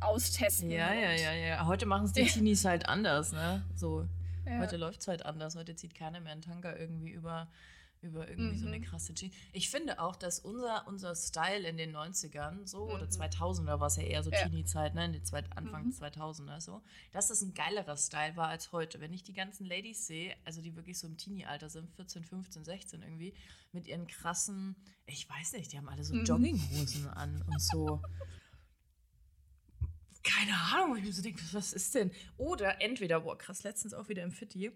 [0.00, 0.70] austesten.
[0.70, 1.66] Ja, ja, ja, ja.
[1.66, 2.24] Heute machen es die.
[2.24, 3.64] Teenies halt anders, ne?
[3.74, 4.06] So,
[4.46, 4.58] Ja.
[4.60, 5.56] heute läuft es halt anders.
[5.56, 7.48] Heute zieht keiner mehr einen Tanker irgendwie über,
[8.00, 8.82] über irgendwie so eine Mhm.
[8.84, 9.34] krasse Jeans.
[9.52, 13.10] Ich finde auch, dass unser, unser Style in den 90ern, so, oder Mhm.
[13.10, 14.44] 2000er war es ja eher so Ja.
[14.44, 15.04] Teenie-Zeit, ne?
[15.06, 15.92] In den zwei, Anfang Mhm.
[15.92, 16.82] 2000er, so.
[17.12, 19.00] Dass das ein geilerer Style war als heute.
[19.00, 22.64] Wenn ich die ganzen Ladies sehe, also die wirklich so im Teenie-Alter sind, 14, 15,
[22.64, 23.34] 16 irgendwie,
[23.72, 24.76] mit ihren krassen,
[25.06, 26.24] ich weiß nicht, die haben alle so Mhm.
[26.24, 28.00] Jogginghosen an und so
[30.22, 32.10] keine Ahnung, ich mir so denke, was ist denn?
[32.36, 34.72] Oder entweder, boah, krass, letztens auch wieder im Fitti.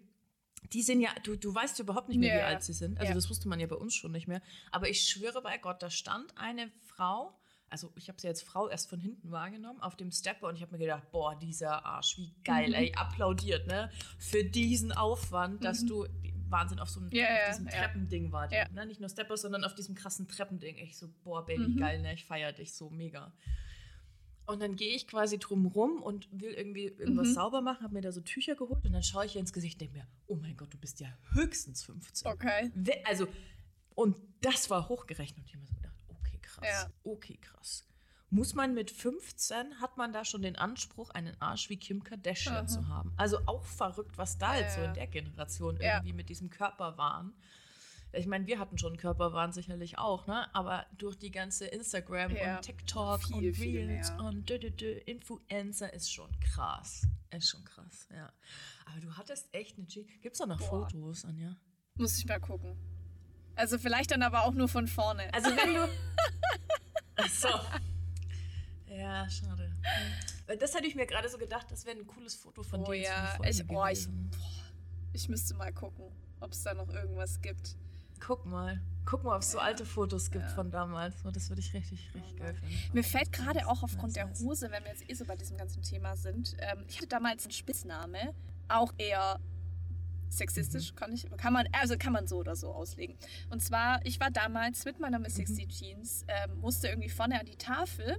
[0.72, 2.98] Die sind ja, du, du weißt überhaupt nicht mehr, Ja, wie alt sie sind.
[2.98, 3.14] Also Ja.
[3.14, 4.40] das wusste man ja bei uns schon nicht mehr.
[4.70, 7.38] Aber ich schwöre bei Gott, da stand eine Frau,
[7.68, 10.62] also ich habe sie als Frau erst von hinten wahrgenommen, auf dem Stepper und ich
[10.62, 12.74] habe mir gedacht, boah, dieser Arsch, wie geil, Mhm.
[12.74, 13.90] ey, applaudiert, ne?
[14.18, 15.86] Für diesen Aufwand, dass Mhm.
[15.88, 16.06] du,
[16.48, 17.72] Wahnsinn, auf so einem Ja, auf ja, diesem ja.
[17.72, 18.68] Treppending war die, Ja.
[18.68, 18.84] ne?
[18.86, 20.76] Nicht nur Stepper, sondern auf diesem krassen Treppending.
[20.76, 21.76] Ich so, boah, Baby, Mhm.
[21.78, 22.12] geil, ne?
[22.12, 23.32] Ich feiere dich so mega.
[24.52, 27.34] Und dann gehe ich quasi drum rum und will irgendwie irgendwas Mhm.
[27.34, 29.76] sauber machen, habe mir da so Tücher geholt und dann schaue ich ihr ins Gesicht
[29.76, 32.30] und denke mir, oh mein Gott, du bist ja höchstens 15.
[32.30, 32.70] Okay.
[33.04, 33.26] Also,
[33.94, 35.38] und das war hochgerechnet.
[35.38, 36.90] Und ich habe mir so gedacht, okay, krass, Ja.
[37.04, 37.86] okay, krass.
[38.30, 42.54] Muss man mit 15, hat man da schon den Anspruch, einen Arsch wie Kim Kardashian
[42.56, 42.66] Aha.
[42.66, 43.12] zu haben?
[43.16, 44.88] Also auch verrückt, was da jetzt so Ja.
[44.88, 45.96] in der Generation Ja.
[45.96, 47.34] irgendwie mit diesem Körperwahn.
[48.14, 50.54] Ich meine, wir hatten schon Körperwahn sicherlich auch, ne?
[50.54, 52.56] Aber durch die ganze Instagram Ja.
[52.56, 57.06] und TikTok Viel, und Reels und dü, dü, dü, Influencer ist schon krass.
[57.30, 58.30] Ist schon krass, ja.
[58.84, 60.04] Aber du hattest echt eine G.
[60.20, 60.88] Gibt's da noch Boah.
[60.90, 61.56] Fotos, Anja?
[61.94, 62.76] Muss ich mal gucken.
[63.54, 65.32] Also vielleicht dann aber auch nur von vorne.
[65.32, 65.88] Also wenn du.
[67.16, 67.48] Ach so.
[68.86, 69.74] Ja, schade.
[70.60, 73.02] Das hätte ich mir gerade so gedacht, das wäre ein cooles Foto von oh dir.
[73.02, 74.30] ja, ich, oh, ich, gewesen.
[74.30, 74.38] boah,
[75.14, 76.04] ich müsste mal gucken,
[76.40, 77.76] ob es da noch irgendwas gibt.
[78.26, 78.80] Guck mal.
[79.04, 80.50] Guck mal, ob es so alte Fotos gibt Ja.
[80.54, 81.14] von damals.
[81.24, 82.74] Oh, das würde ich richtig, richtig geil finden.
[82.92, 84.28] Mir fällt gerade auch aufgrund der.
[84.40, 87.44] Hose, wenn wir jetzt eh so bei diesem ganzen Thema sind, ähm, ich hatte damals
[87.44, 88.32] einen Spitzname,
[88.68, 89.40] auch eher
[90.28, 93.16] sexistisch, kann, ich, kann, man, also kann man so oder so auslegen.
[93.50, 97.44] Und zwar, ich war damals mit meiner Miss 60 Jeans, ähm, musste irgendwie vorne an
[97.46, 98.16] die Tafel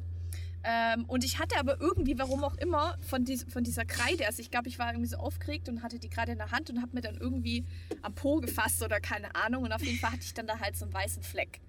[0.64, 4.42] ähm, und ich hatte aber irgendwie, warum auch immer, von, dies, von dieser Kreide, also
[4.42, 6.82] ich glaube, ich war irgendwie so aufgeregt und hatte die Kreide in der Hand und
[6.82, 7.66] habe mir dann irgendwie
[8.02, 10.76] am Po gefasst oder keine Ahnung und auf jeden Fall hatte ich dann da halt
[10.78, 11.60] so einen weißen Fleck.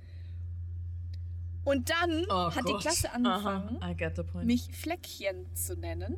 [1.64, 2.82] Und dann Oh hat die Gott.
[2.82, 6.16] Klasse angefangen, Aha, mich Fleckchen zu nennen.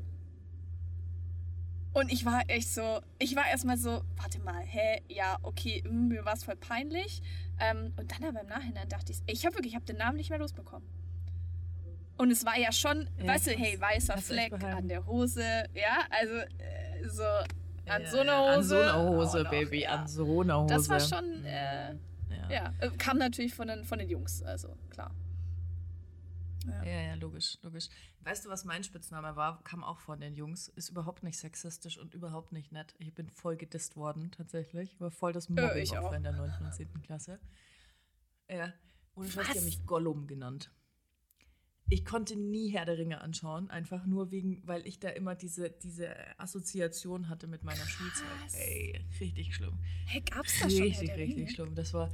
[1.92, 6.08] Und ich war echt so, ich war erstmal so, warte mal, hä, ja, okay, mm,
[6.08, 7.22] mir war es voll peinlich.
[7.58, 10.18] Ähm, und dann aber im Nachhinein dachte ich, ich habe wirklich, ich habe den Namen
[10.18, 10.86] nicht mehr losbekommen.
[12.18, 15.42] Und es war ja schon, Ja, weißt du, hey, weißer Fleck an der Hose,
[15.74, 18.54] ja, also äh, so an Ja, so einer Hose.
[18.56, 19.90] An so einer Hose, auch noch, Baby, ja.
[19.90, 20.74] an so einer Hose.
[20.74, 22.50] Das war schon, äh, ja.
[22.50, 25.14] ja, äh, kam natürlich von den, von den Jungs, also klar.
[26.84, 27.88] Ja, ja, logisch, logisch.
[28.20, 29.62] Weißt du, was mein Spitzname war?
[29.62, 30.68] Kam auch von den Jungs.
[30.68, 32.94] Ist überhaupt nicht sexistisch und überhaupt nicht nett.
[32.98, 34.98] Ich bin voll gedisst worden, tatsächlich.
[35.00, 36.12] War voll das Mobbing ich auch auch.
[36.12, 36.50] in der 9.
[36.64, 37.02] und 10.
[37.02, 37.38] Klasse.
[38.50, 38.72] Ja.
[39.14, 39.46] Und ich Was?
[39.52, 40.72] die haben mich Gollum genannt.
[41.88, 45.70] Ich konnte nie Herr der Ringe anschauen, einfach nur wegen, weil ich da immer diese,
[45.70, 46.08] diese
[46.38, 48.26] Assoziation hatte mit meiner Schulzeit.
[48.40, 48.54] Krass.
[48.54, 49.78] Ey, richtig schlimm.
[50.06, 50.82] Hey, gab's das schon?
[50.82, 51.50] Richtig, der richtig Ringe?
[51.50, 51.74] schlimm.
[51.76, 52.10] Das war,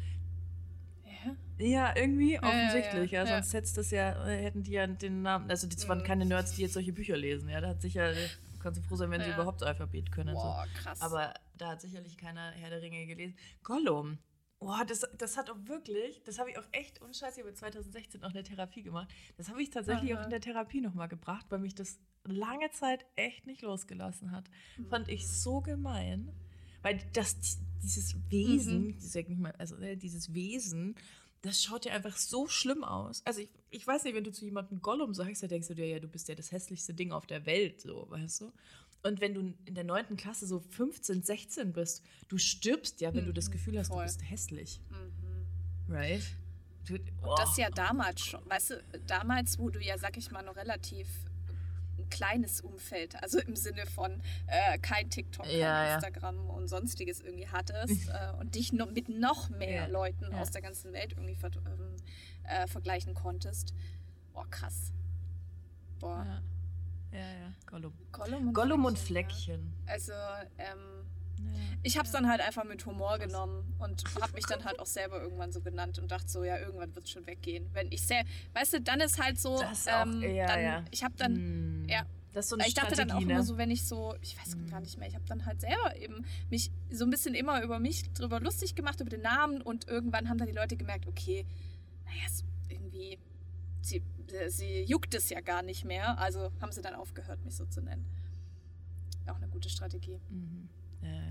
[1.59, 1.67] Ja.
[1.67, 3.13] ja, irgendwie ja, offensichtlich.
[3.13, 3.27] Ja, ja.
[3.27, 5.49] sonst hättest das ja, äh, hätten die ja den Namen.
[5.51, 6.05] Also, das waren Mhm.
[6.05, 7.49] keine Nerds, die jetzt solche Bücher lesen.
[7.49, 8.13] Ja, da hat sicher,
[8.61, 9.35] kannst du froh sein, wenn sie Ja.
[9.37, 10.35] überhaupt Alphabet können.
[10.35, 10.99] Boah, krass.
[10.99, 11.07] So.
[11.07, 13.37] Aber da hat sicherlich keiner Herr der Ringe gelesen.
[13.63, 14.19] Gollum.
[14.63, 17.53] Boah, das, das hat auch wirklich, das habe ich auch echt, ohne Scheiß, ich habe
[17.53, 19.09] 2016 auch eine Therapie gemacht.
[19.37, 20.21] Das habe ich tatsächlich Aha.
[20.21, 24.49] auch in der Therapie nochmal gebracht, weil mich das lange Zeit echt nicht losgelassen hat.
[24.89, 26.33] Fand ich so gemein.
[26.83, 28.97] Weil das, dieses Wesen, Mhm.
[28.99, 30.95] ich sag mal, also äh, dieses Wesen,
[31.41, 33.23] das schaut ja einfach so schlimm aus.
[33.25, 35.87] Also ich, ich weiß nicht, wenn du zu jemandem Gollum sagst, dann denkst du dir,
[35.89, 38.53] ja, du bist ja das hässlichste Ding auf der Welt, so, weißt du?
[39.05, 40.17] Und wenn du in der 9.
[40.17, 43.99] Klasse so 15, 16 bist, du stirbst ja, wenn du das Mhm, Gefühl hast, voll.
[43.99, 44.81] du bist hässlich.
[44.91, 45.93] Mhm.
[45.93, 46.23] Right?
[46.87, 50.43] Du, Und das ja damals schon, weißt du, damals, wo du ja, sag ich mal,
[50.43, 51.09] noch relativ
[51.99, 55.95] ein kleines Umfeld, also im Sinne von äh, kein TikTok, kein Ja, ja.
[55.97, 60.41] Instagram und sonstiges irgendwie hattest äh, und dich noch mit noch mehr Ja, Leuten ja.
[60.41, 61.97] aus der ganzen Welt irgendwie ver ähm,
[62.45, 63.75] äh, vergleichen konntest.
[64.33, 64.93] Boah, krass.
[66.01, 66.43] Boah.
[67.13, 67.19] Ja.
[67.19, 67.93] ja, ja, Gollum.
[68.13, 69.93] Gollum und Gollum und Fleckchen, ja.
[69.93, 70.13] Also,
[70.59, 70.79] ähm,
[71.39, 71.61] Ja.
[71.83, 73.27] ich habe es dann halt einfach mit Humor Krass.
[73.27, 76.59] genommen und habe mich dann halt auch selber irgendwann so genannt und dachte so, ja,
[76.59, 77.69] irgendwann wird es schon weggehen.
[77.73, 80.63] Wenn ich sehr, weißt du, dann ist halt so, Das ist auch- ähm, ja, dann,
[80.63, 80.85] ja.
[80.91, 81.87] ich habe dann, Hm.
[81.89, 82.07] ja.
[82.35, 83.45] Das ist so eine ich dachte dann auch Strategie, immer ne?
[83.47, 84.71] so, wenn ich so, ich weiß Mhm.
[84.71, 87.79] gar nicht mehr, ich habe dann halt selber eben mich so ein bisschen immer über
[87.79, 91.45] mich drüber lustig gemacht, über den Namen und irgendwann haben dann die Leute gemerkt, okay,
[92.07, 92.27] naja,
[92.71, 93.19] irgendwie,
[93.83, 94.03] sie,
[94.49, 97.81] sie juckt es ja gar nicht mehr, also haben sie dann aufgehört, mich so zu
[97.83, 98.05] nennen.
[99.27, 100.21] Auch eine gute Strategie.
[100.31, 100.69] Mhm.
[101.03, 101.29] Ja, ja.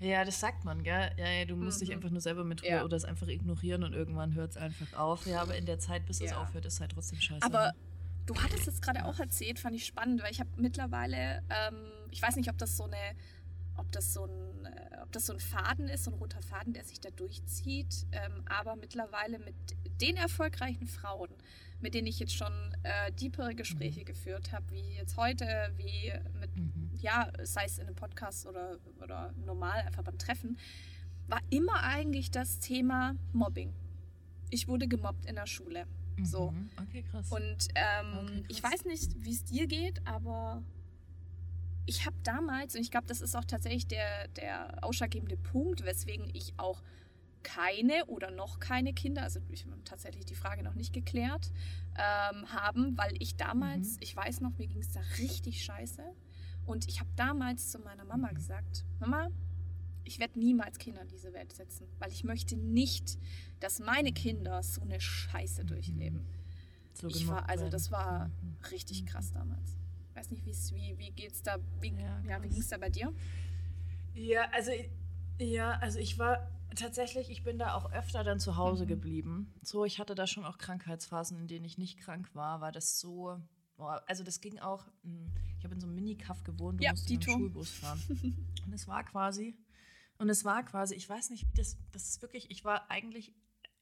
[0.00, 1.10] Ja, das sagt man, gell?
[1.16, 1.96] Ja, ja, du musst dich Mhm.
[1.96, 2.84] einfach nur selber mit Ja.
[2.84, 5.26] oder es einfach ignorieren und irgendwann hört es einfach auf.
[5.26, 6.40] Ja, aber in der Zeit, bis es Ja.
[6.42, 7.44] aufhört, ist halt trotzdem scheiße.
[7.44, 7.72] Aber
[8.26, 11.74] du hattest jetzt gerade auch erzählt, fand ich spannend, weil ich habe mittlerweile, ähm,
[12.12, 12.96] ich weiß nicht, ob das so eine,
[13.78, 16.72] ob das so ein, äh, ob das so ein Faden ist, so ein roter Faden,
[16.74, 19.54] der sich da durchzieht, ähm, aber mittlerweile mit
[20.00, 21.30] den erfolgreichen Frauen,
[21.80, 22.52] mit denen ich jetzt schon
[22.82, 26.90] äh, deepere Gespräche geführt habe, wie jetzt heute, wie mit, Mhm.
[27.00, 30.58] ja, sei es in einem Podcast oder, oder normal einfach beim Treffen,
[31.28, 33.72] war immer eigentlich das Thema Mobbing.
[34.50, 35.86] Ich wurde gemobbt in der Schule.
[36.22, 36.50] So.
[36.50, 36.70] Mhm.
[36.88, 37.30] Okay, krass.
[37.30, 38.72] Und ähm, Okay, ich krass.
[38.72, 40.62] weiß nicht, wie es dir geht, aber
[41.88, 46.28] ich habe damals, und ich glaube, das ist auch tatsächlich der, der ausschlaggebende Punkt, weswegen
[46.34, 46.82] ich auch
[47.42, 51.50] keine oder noch keine Kinder, also ich habe tatsächlich die Frage noch nicht geklärt,
[51.96, 54.02] ähm, haben, weil ich damals, Mhm.
[54.02, 56.02] ich weiß noch, mir ging es da richtig scheiße.
[56.66, 58.34] Und ich habe damals zu meiner Mama Mhm.
[58.34, 59.28] gesagt, Mama,
[60.04, 63.18] ich werde niemals Kinder in diese Welt setzen, weil ich möchte nicht,
[63.60, 65.66] dass meine Kinder so eine Scheiße Mhm.
[65.68, 66.26] durchleben.
[66.92, 68.56] So ich war, also das war Mhm.
[68.72, 69.76] richtig krass damals.
[70.18, 72.54] Weiß nicht, wie's, wie, wie geht's da, wie, Ja, ja, wie krass.
[72.54, 73.12] ging's da bei dir?
[74.14, 74.72] Ja, also
[75.38, 78.88] ja, also ich war tatsächlich, ich bin da auch öfter dann zu Hause Mhm.
[78.88, 79.54] geblieben.
[79.62, 82.98] So, ich hatte da schon auch Krankheitsphasen, in denen ich nicht krank war, weil das
[82.98, 83.40] so,
[83.76, 84.86] boah, also das ging auch.
[85.02, 87.30] mh, Ich habe in so einem Mini-Kaff gewohnt, du Ja, musst Dito.
[87.30, 88.02] einem Schulbus fahren.
[88.66, 89.56] Und es war quasi
[90.18, 93.32] Und es war quasi, ich weiß nicht, wie das, das ist wirklich, ich war eigentlich,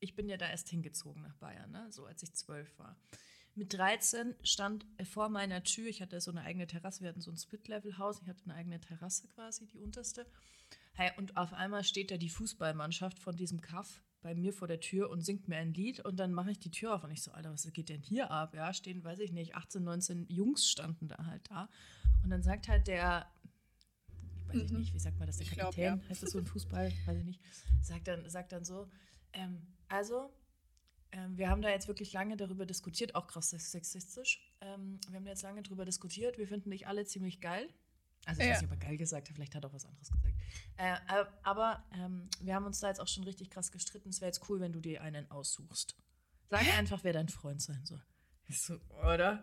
[0.01, 1.91] ich bin ja da erst hingezogen nach Bayern, ne?
[1.91, 2.97] so als ich zwölf war.
[3.57, 7.31] Mit 13 stand vor meiner Tür, ich hatte so eine eigene Terrasse, wir hatten so
[7.31, 10.27] ein Split-Level-Haus, ich hatte eine eigene Terrasse quasi, die unterste.
[10.93, 14.81] Hey, und auf einmal steht da die Fußballmannschaft von diesem Kaff bei mir vor der
[14.81, 17.23] Tür und singt mir ein Lied und dann mache ich die Tür auf und ich
[17.23, 18.55] so, Alter, was geht denn hier ab?
[18.55, 21.71] Ja, stehen, weiß ich nicht, 18, 19 Jungs standen da halt da.
[22.25, 23.27] Und dann sagt halt der,
[24.49, 24.81] weiß ich mhm.
[24.81, 26.09] nicht, wie sagt man das, der Kapitän, glaub, ja.
[26.11, 27.41] heißt das so ein Fußball, weiß ich nicht,
[27.81, 28.91] sagt dann, sagt dann so,
[29.33, 30.31] ähm, also,
[31.31, 35.31] wir haben da jetzt wirklich lange darüber diskutiert, auch krass sexistisch, ähm, wir haben da
[35.31, 37.69] jetzt lange darüber diskutiert, wir finden dich alle ziemlich geil.
[38.27, 38.55] Also ich ja.
[38.55, 40.35] weiß nicht, ob er geil gesagt hat, vielleicht hat er auch was anderes gesagt.
[40.79, 40.97] Äh,
[41.43, 44.09] aber ähm, wir haben uns da jetzt auch schon richtig krass gestritten.
[44.09, 45.97] Es wäre jetzt cool, wenn du dir einen aussuchst.
[46.51, 48.03] Sag einfach, wer dein Freund sein soll.
[48.49, 49.43] So, oder?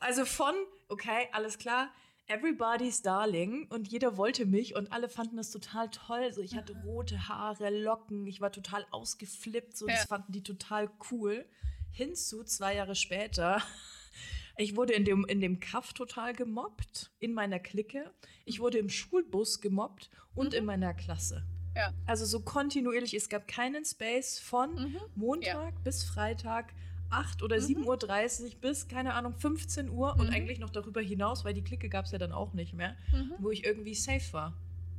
[0.00, 0.54] Also von,
[0.88, 1.90] okay, alles klar,
[2.26, 6.32] Everybody's Darling und jeder wollte mich und alle fanden das total toll.
[6.32, 9.94] So, ich hatte rote Haare, Locken, ich war total ausgeflippt, so, ja.
[9.94, 11.44] das fanden die total cool.
[11.90, 13.62] Hinzu, zwei Jahre später,
[14.56, 18.10] ich wurde in dem, in dem Kaff total gemobbt, in meiner Clique.
[18.46, 20.58] Ich wurde im Schulbus gemobbt und mhm.
[20.58, 21.44] in meiner Klasse.
[21.76, 21.92] Ja.
[22.06, 23.14] Also so kontinuierlich.
[23.14, 25.00] Es gab keinen Space von mhm.
[25.14, 25.80] Montag ja.
[25.82, 26.72] bis Freitag
[27.10, 27.86] 8 oder mhm.
[27.86, 30.20] 7.30 Uhr bis, keine Ahnung, 15 Uhr mhm.
[30.20, 32.96] und eigentlich noch darüber hinaus, weil die Clique gab es ja dann auch nicht mehr,
[33.12, 33.32] mhm.
[33.38, 34.54] wo ich irgendwie safe war.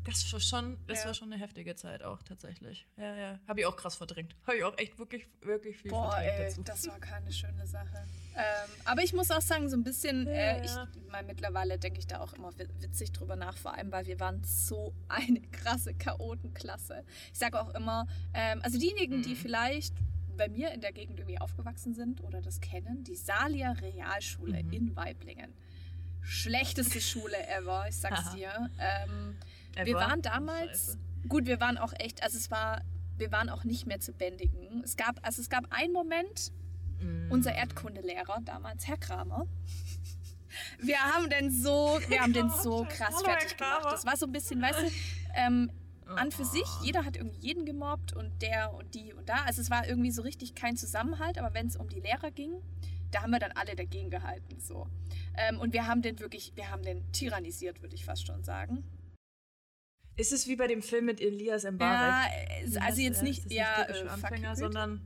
[0.06, 1.08] Das war schon, das ja.
[1.08, 2.86] war schon eine heftige Zeit auch tatsächlich.
[2.96, 3.40] Ja, ja.
[3.48, 4.36] Habe ich auch krass verdrängt.
[4.46, 6.64] Habe ich auch echt wirklich, wirklich viel Boah, verdrängt ey, dazu.
[6.64, 8.06] Das war keine schöne Sache.
[8.36, 10.72] Ähm, aber ich muss auch sagen, so ein bisschen, äh, ich
[11.10, 14.44] meine, mittlerweile denke ich da auch immer witzig drüber nach, vor allem, weil wir waren
[14.44, 17.04] so eine krasse Chaotenklasse.
[17.34, 19.24] Ich sage auch immer, ähm, also diejenigen, mhm.
[19.24, 19.96] die vielleicht
[20.36, 24.74] bei mir in der Gegend irgendwie aufgewachsen sind oder das kennen, die Salia Realschule mhm.
[24.74, 25.54] in Weiblingen.
[26.22, 28.36] Schlechteste Schule ever, ich sag's Aha.
[28.36, 28.70] dir.
[28.80, 29.38] Ähm,
[29.84, 32.82] wir waren damals, gut, wir waren auch echt, also es war,
[33.18, 34.84] wir waren auch nicht mehr zu bändigen.
[34.84, 36.52] Es gab, also es gab einen Moment,
[37.00, 37.32] mm.
[37.32, 39.48] unser Erdkundelehrer damals, Herr Kramer,
[40.80, 43.86] wir haben den so, wir haben den so krass fertig gemacht.
[43.86, 44.92] Das war so ein bisschen, weißt du,
[45.36, 45.72] ähm,
[46.08, 49.44] an für sich, jeder hat irgendwie jeden gemobbt und der und die und da.
[49.46, 52.62] Also es war irgendwie so richtig kein Zusammenhalt, aber wenn es um die Lehrer ging,
[53.12, 54.60] da haben wir dann alle dagegen gehalten.
[54.60, 54.88] So.
[55.36, 58.84] Ähm, und wir haben den wirklich, wir haben den tyrannisiert, würde ich fast schon sagen.
[60.18, 62.32] Ist es wie bei dem Film mit Elias Mbarek?
[62.68, 65.02] Ja, also jetzt nicht, ja, äh, Anfänger, sondern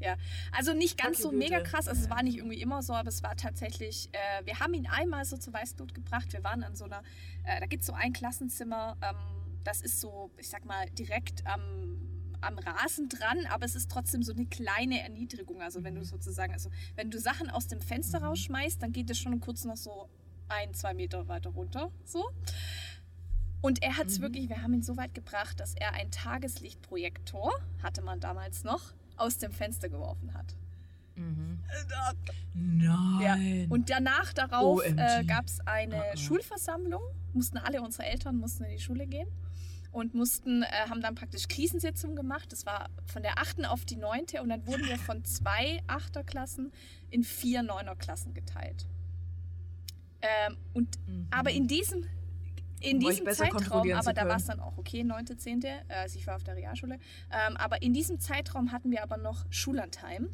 [0.00, 0.16] ja,
[0.50, 1.86] also nicht ganz so mega krass.
[1.86, 4.08] Also es war nicht irgendwie immer so, aber es war tatsächlich.
[4.12, 6.32] Äh, wir haben ihn einmal so zur Weißglut gebracht.
[6.32, 7.02] Wir waren an so einer.
[7.44, 8.96] Äh, da gibt es so ein Klassenzimmer.
[9.02, 11.98] Ähm, das ist so, ich sag mal, direkt am,
[12.40, 15.60] am Rasen dran, aber es ist trotzdem so eine kleine Erniedrigung.
[15.60, 16.06] Also wenn du mhm.
[16.06, 18.26] sozusagen, also wenn du Sachen aus dem Fenster mhm.
[18.26, 20.08] rausschmeißt, dann geht es schon kurz noch so
[20.48, 21.90] ein, zwei Meter weiter runter.
[22.04, 22.30] So.
[23.60, 24.22] Und er hat es mhm.
[24.22, 27.52] wirklich, wir haben ihn so weit gebracht, dass er ein Tageslichtprojektor,
[27.82, 30.56] hatte man damals noch, aus dem Fenster geworfen hat.
[31.14, 31.58] Mhm.
[32.54, 33.60] Nein.
[33.60, 33.66] Ja.
[33.68, 36.16] Und danach darauf äh, gab es eine uh -uh.
[36.16, 37.02] Schulversammlung,
[37.34, 39.28] mussten alle unsere Eltern mussten in die Schule gehen
[39.92, 42.52] und mussten, äh, haben dann praktisch Krisensitzungen gemacht.
[42.52, 43.66] Das war von der 8.
[43.66, 44.40] auf die 9.
[44.42, 46.72] und dann wurden wir von zwei Achterklassen
[47.10, 48.86] in vier Neunerklassen geteilt.
[50.22, 51.26] Ähm, und, mhm.
[51.30, 52.04] Aber in diesem,
[52.80, 56.26] in diesem Zeitraum, aber da war es dann auch okay, 9., 10., äh, also ich
[56.26, 56.98] war auf der Realschule,
[57.30, 60.30] ähm, aber in diesem Zeitraum hatten wir aber noch Schullandheim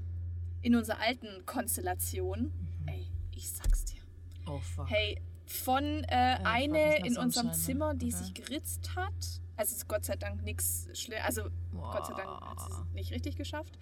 [0.62, 2.52] in unserer alten Konstellation.
[2.82, 2.88] Mhm.
[2.88, 4.00] Ey, ich sag's dir.
[4.46, 4.90] Oh, fuck.
[4.90, 8.16] Hey, von äh, ja, eine in unserem Zimmer, die okay.
[8.16, 9.40] sich geritzt hat.
[9.56, 11.18] Also ist Gott sei Dank nichts schlimm.
[11.24, 11.92] Also wow.
[11.92, 13.78] Gott sei Dank hat sie es nicht richtig geschafft.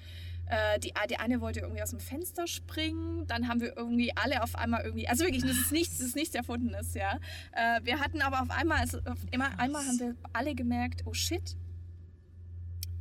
[0.46, 3.26] Äh, die, die eine wollte irgendwie aus dem Fenster springen.
[3.26, 5.08] Dann haben wir irgendwie alle auf einmal irgendwie.
[5.08, 7.18] Also wirklich, das ist nichts, das ist nichts Erfundenes, ja.
[7.52, 11.14] Äh, wir hatten aber auf einmal, also auf immer, einmal haben wir alle gemerkt, oh
[11.14, 11.56] shit,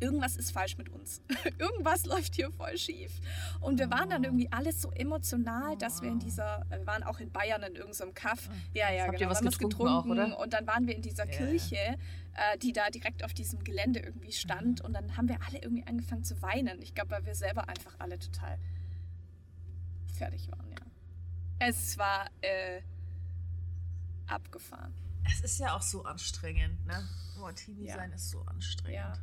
[0.04, 1.22] irgendwas ist falsch mit uns.
[1.58, 3.12] irgendwas läuft hier voll schief.
[3.62, 7.20] Und wir waren dann irgendwie alles so emotional, dass wir in dieser, wir waren auch
[7.20, 8.50] in Bayern in irgendeinem Kaff.
[8.50, 8.56] Ah.
[8.74, 9.22] Ja, ja, Habt genau.
[9.24, 10.40] Ihr was getrunken, getrunken auch, oder?
[10.40, 11.38] Und dann waren wir in dieser yeah.
[11.38, 14.80] Kirche, äh, die da direkt auf diesem Gelände irgendwie stand.
[14.80, 14.86] Mhm.
[14.86, 16.82] Und dann haben wir alle irgendwie angefangen zu weinen.
[16.82, 18.60] Ich glaube, weil wir selber einfach alle total
[20.14, 20.78] fertig waren, ja.
[21.60, 22.82] Es war äh,
[24.28, 24.94] abgefahren.
[25.26, 27.08] Es ist ja auch so anstrengend, ne?
[27.38, 27.96] Boah, Teenie ja.
[27.96, 28.96] sein ist so anstrengend.
[28.96, 29.14] Ja.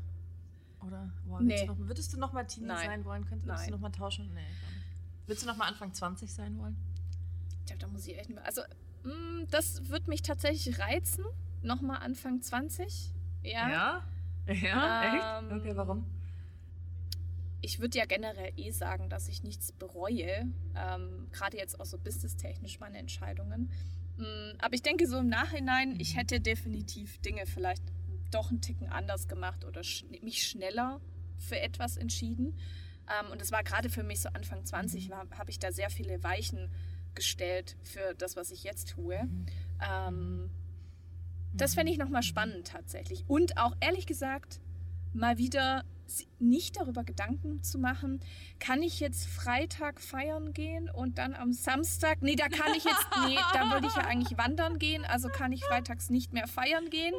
[0.87, 1.11] Oder?
[1.27, 1.61] Boah, nee.
[1.61, 2.87] du noch, würdest du noch mal Teenie Nein.
[2.87, 3.27] sein wollen?
[3.27, 4.33] Könntest, würdest du noch mal tauschen?
[4.35, 4.41] Nee,
[5.27, 6.77] Würdest du noch mal Anfang 20 sein wollen?
[7.61, 8.43] Ich glaube, da muss ich echt mal.
[8.43, 8.63] Also,
[9.05, 11.25] mh, mm, das wird mich tatsächlich reizen.
[11.63, 13.13] Noch mal Anfang 20.
[13.43, 13.69] Ja.
[13.69, 14.05] Ja?
[14.47, 15.39] Ja?
[15.39, 15.61] Ähm, echt?
[15.61, 16.07] Okay, warum?
[17.61, 20.47] Ich würde ja generell eh sagen, dass ich nichts bereue.
[20.75, 23.71] Ähm, Gerade jetzt auch so businesstechnisch meine Entscheidungen.
[24.17, 26.19] Mm, aber ich denke so im Nachhinein, ich mhm.
[26.19, 27.83] hätte definitiv Dinge vielleicht
[28.31, 31.01] doch einen Ticken anders gemacht oder sch mich schneller
[31.39, 32.59] für etwas entschieden.
[33.09, 35.15] Ähm, und es war gerade für mich so Anfang 20, Mhm.
[35.37, 36.71] habe ich da sehr viele Weichen
[37.15, 39.25] gestellt für das, was ich jetzt tue.
[39.25, 39.47] Mhm.
[39.81, 40.51] Ähm,
[41.53, 43.25] das fände ich nochmal spannend tatsächlich.
[43.27, 44.61] Und auch ehrlich gesagt,
[45.13, 45.85] mal wieder
[46.41, 48.21] nicht darüber Gedanken zu machen,
[48.59, 53.07] kann ich jetzt Freitag feiern gehen und dann am Samstag, nee, da kann ich jetzt,
[53.29, 56.91] nee, da würde ich ja eigentlich wandern gehen, also kann ich freitags nicht mehr feiern
[56.91, 57.15] gehen,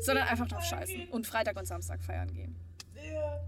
[0.00, 2.56] sondern einfach drauf scheißen und Freitag und Samstag feiern gehen.
[2.96, 3.40] Ja.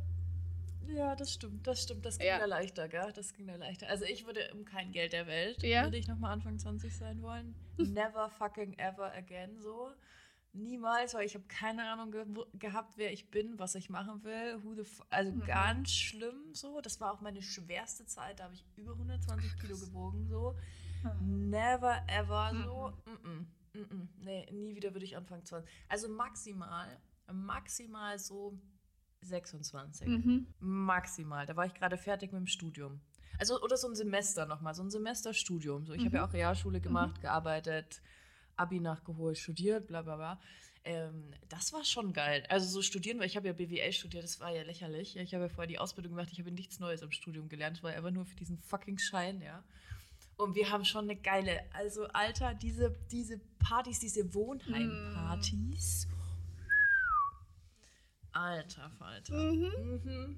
[0.94, 2.06] Ja, das stimmt, das stimmt.
[2.06, 2.38] Das ging Ja.
[2.38, 3.12] da leichter, gell?
[3.14, 3.88] Das ging da leichter.
[3.88, 5.84] Also ich würde um kein Geld der Welt, Ja.
[5.84, 7.54] würde ich nochmal Anfang 20 sein wollen.
[7.78, 9.90] Never fucking ever again so.
[10.56, 12.24] Niemals, weil ich habe keine Ahnung ge
[12.58, 14.62] gehabt, wer ich bin, was ich machen will.
[14.62, 15.44] Who the f also Mhm.
[15.46, 16.80] ganz schlimm so.
[16.80, 18.40] Das war auch meine schwerste Zeit.
[18.40, 20.56] Da habe ich über 120 Kilo gewogen so.
[21.20, 22.92] Never ever so.
[23.10, 23.28] Mm
[23.78, 24.08] -mm, mm.
[24.22, 25.70] Nee, nie wieder würde ich anfangen 20.
[25.88, 26.88] Also maximal,
[27.30, 28.58] maximal so
[29.20, 30.08] 26.
[30.08, 30.46] Mhm.
[30.60, 31.46] Maximal.
[31.46, 33.00] Da war ich gerade fertig mit dem Studium.
[33.38, 35.84] Also, oder so ein Semester nochmal, so ein Semesterstudium.
[35.84, 36.14] So, ich habe Mhm.
[36.16, 38.00] ja auch Realschule gemacht, gearbeitet,
[38.56, 40.40] Abi nachgeholt, studiert, bla bla bla.
[40.84, 42.44] Ähm, das war schon geil.
[42.48, 45.16] Also so studieren, weil ich habe ja BWL studiert, das war ja lächerlich.
[45.16, 47.82] Ich habe ja vorher die Ausbildung gemacht, ich habe nichts Neues im Studium gelernt.
[47.82, 49.64] War einfach nur für diesen fucking Schein, ja.
[50.36, 56.06] Und wir haben schon eine geile, also Alter, diese, diese Partys, diese Wohnheimpartys.
[58.32, 59.34] Alter Falter.
[59.34, 59.72] Mhm.
[60.04, 60.36] Mhm.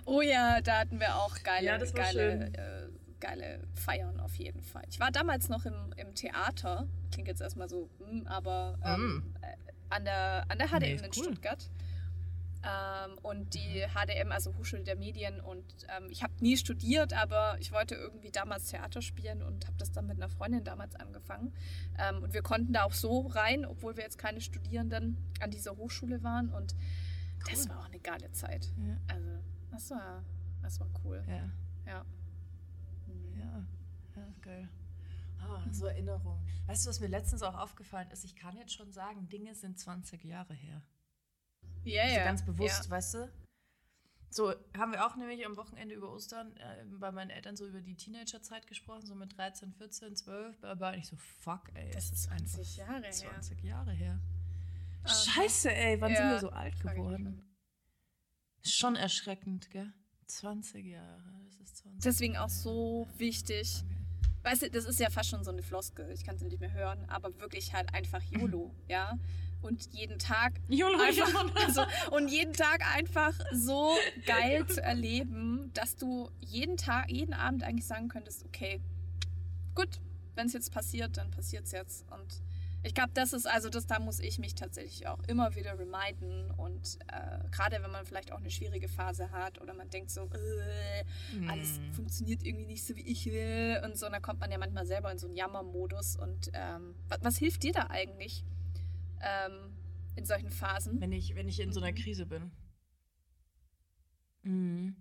[0.05, 2.89] Oh ja, da hatten wir auch geile, Ja, geile, äh,
[3.21, 4.83] geile Feiern auf jeden Fall.
[4.91, 9.47] Ich war damals noch im, im Theater, klingt jetzt erstmal so, hm, aber ähm, äh,
[9.91, 11.25] an, der, an der HDM Nee, in cool.
[11.25, 11.71] Stuttgart.
[12.63, 15.41] Ähm, und die HDM, also Hochschule der Medien.
[15.41, 15.65] Und
[15.97, 19.93] ähm, ich habe nie studiert, aber ich wollte irgendwie damals Theater spielen und habe das
[19.93, 21.55] dann mit einer Freundin damals angefangen.
[21.99, 25.77] Ähm, und wir konnten da auch so rein, obwohl wir jetzt keine Studierenden an dieser
[25.77, 26.51] Hochschule waren.
[26.51, 26.75] Und
[27.49, 27.69] das Cool.
[27.71, 28.73] war auch eine geile Zeit.
[28.77, 28.97] Ja.
[29.09, 29.31] Also,
[29.71, 30.25] das war,
[30.63, 31.23] das war cool.
[31.29, 31.51] Ja.
[31.87, 32.05] Ja.
[33.07, 33.39] Mhm.
[33.39, 33.67] Ja,
[34.17, 34.69] ja, geil.
[35.41, 36.47] Ah, so Erinnerungen.
[36.67, 38.25] Weißt du, was mir letztens auch aufgefallen ist?
[38.25, 40.83] Ich kann jetzt schon sagen, Dinge sind 20 Jahre her.
[41.85, 42.25] Ja, Also ja.
[42.25, 43.33] ganz bewusst, weißt du?
[44.33, 47.81] So, haben wir auch nämlich am Wochenende über Ostern äh, bei meinen Eltern so über
[47.81, 50.63] die Teenagerzeit gesprochen, so mit 13, 14, 12.
[50.63, 53.13] Aber ich so, fuck, ey, Das es ist ist 20 einfach Jahre her.
[53.13, 54.21] 20 Jahre her.
[55.05, 55.15] Aha.
[55.15, 57.43] Scheiße, ey, wann sind Ja, wir so alt geworden?
[58.63, 59.93] Schon erschreckend, gell?
[60.27, 63.83] 20 Jahre, das ist 20 Deswegen auch so wichtig.
[64.43, 66.11] Weißt du, das ist ja fast schon so eine Floskel.
[66.13, 69.19] Ich kann sie nicht mehr hören, aber wirklich halt einfach YOLO, ja.
[69.63, 73.93] Und jeden Tag YOLO, einfach, also, und jeden Tag einfach so
[74.25, 78.81] geil zu erleben, dass du jeden Tag, jeden Abend eigentlich sagen könntest, okay,
[79.75, 80.01] gut,
[80.35, 82.11] wenn es jetzt passiert, dann passiert es jetzt.
[82.11, 82.43] Und
[82.83, 86.51] ich glaube, das ist, also das, da muss ich mich tatsächlich auch immer wieder reminden.
[86.53, 90.23] Und äh, gerade wenn man vielleicht auch eine schwierige Phase hat oder man denkt so,
[90.23, 91.05] äh,
[91.49, 91.93] alles Mm.
[91.93, 93.81] funktioniert irgendwie nicht so, wie ich will.
[93.85, 96.17] Und so, und dann kommt man ja manchmal selber in so einen Jammermodus.
[96.17, 98.45] Und ähm, was, was hilft dir da eigentlich
[99.21, 99.77] ähm,
[100.17, 101.01] in solchen Phasen?
[101.01, 102.51] Wenn ich, wenn ich in so einer Krise bin.
[104.43, 104.97] Mhm.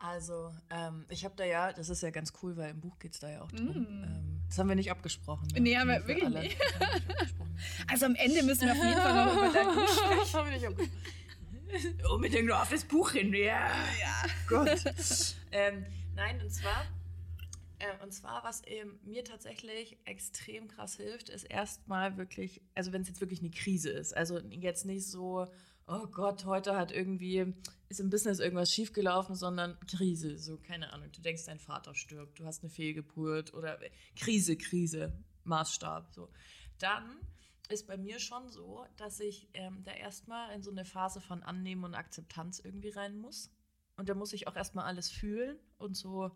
[0.00, 3.14] Also, ähm, ich habe da ja, das ist ja ganz cool, weil im Buch geht
[3.14, 3.66] es da ja auch drum.
[3.66, 4.04] Mm.
[4.04, 5.48] Ähm, das haben wir nicht abgesprochen.
[5.48, 5.60] Ne?
[5.60, 6.40] Nee, haben wir wirklich alle.
[6.40, 6.56] nicht.
[7.88, 10.32] Also am Ende müssen wir auf jeden Fall noch über dein Buch sprechen.
[10.32, 11.02] haben wir nicht abgesprochen.
[12.12, 13.70] Unbedingt nur auf das Buch hin, ja.
[14.00, 14.24] Ja.
[14.48, 14.84] Gott.
[15.52, 15.84] ähm,
[16.14, 16.84] nein, und zwar,
[17.78, 18.62] äh, und zwar, was
[19.04, 23.90] mir tatsächlich extrem krass hilft, ist erstmal wirklich, also wenn es jetzt wirklich eine Krise
[23.90, 25.46] ist, also jetzt nicht so,
[25.86, 27.54] oh Gott, heute hat irgendwie,
[27.88, 32.38] ist im Business irgendwas schiefgelaufen, sondern Krise, so keine Ahnung, du denkst, dein Vater stirbt,
[32.38, 33.78] du hast eine Fehlgeburt oder
[34.16, 35.12] Krise, Krise,
[35.44, 36.28] Maßstab, so.
[36.78, 37.18] Dann
[37.68, 41.42] ist bei mir schon so, dass ich ähm, da erstmal in so eine Phase von
[41.42, 43.50] Annehmen und Akzeptanz irgendwie rein muss.
[43.96, 46.30] Und da muss ich auch erstmal alles fühlen und so,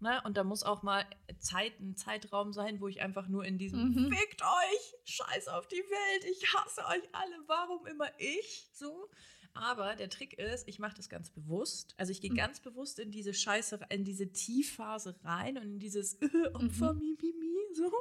[0.00, 0.20] ne?
[0.24, 1.06] Und da muss auch mal
[1.38, 4.12] Zeit, ein Zeitraum sein, wo ich einfach nur in diesem Mhm.
[4.12, 8.68] Fickt euch, scheiß auf die Welt, ich hasse euch alle, warum immer ich?
[8.72, 9.08] So.
[9.56, 11.94] Aber der Trick ist, ich mache das ganz bewusst.
[11.98, 12.36] Also ich gehe Mhm.
[12.36, 16.98] ganz bewusst in diese Scheiße, in diese Tiefphase rein und in dieses äh, Opfer, Mhm.
[16.98, 17.92] mi, mi, mi, so.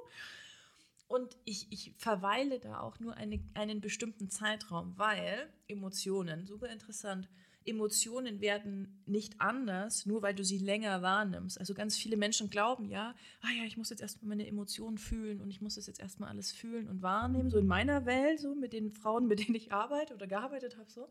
[1.07, 7.29] Und ich, ich verweile da auch nur eine, einen bestimmten Zeitraum, weil Emotionen, super interessant,
[7.63, 11.59] Emotionen werden nicht anders, nur weil du sie länger wahrnimmst.
[11.59, 15.41] Also ganz viele Menschen glauben ja, ah ja, ich muss jetzt erstmal meine Emotionen fühlen
[15.41, 18.53] und ich muss das jetzt erstmal alles fühlen und wahrnehmen, so in meiner Welt, so
[18.55, 21.07] mit den Frauen, mit denen ich arbeite oder gearbeitet habe, so.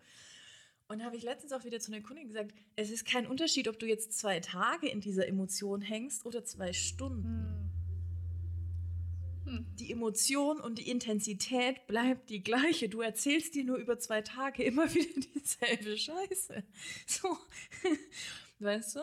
[0.94, 3.80] Und habe ich letztens auch wieder zu einer Kundin gesagt, es ist kein Unterschied, ob
[3.80, 7.72] du jetzt zwei Tage in dieser Emotion hängst oder zwei Stunden.
[9.44, 9.56] Hm.
[9.56, 9.66] hm.
[9.80, 12.88] die Emotion und die Intensität bleibt die gleiche.
[12.88, 16.62] Du erzählst dir nur über zwei Tage immer wieder dieselbe Scheiße.
[17.08, 17.38] So,
[18.60, 19.00] weißt du?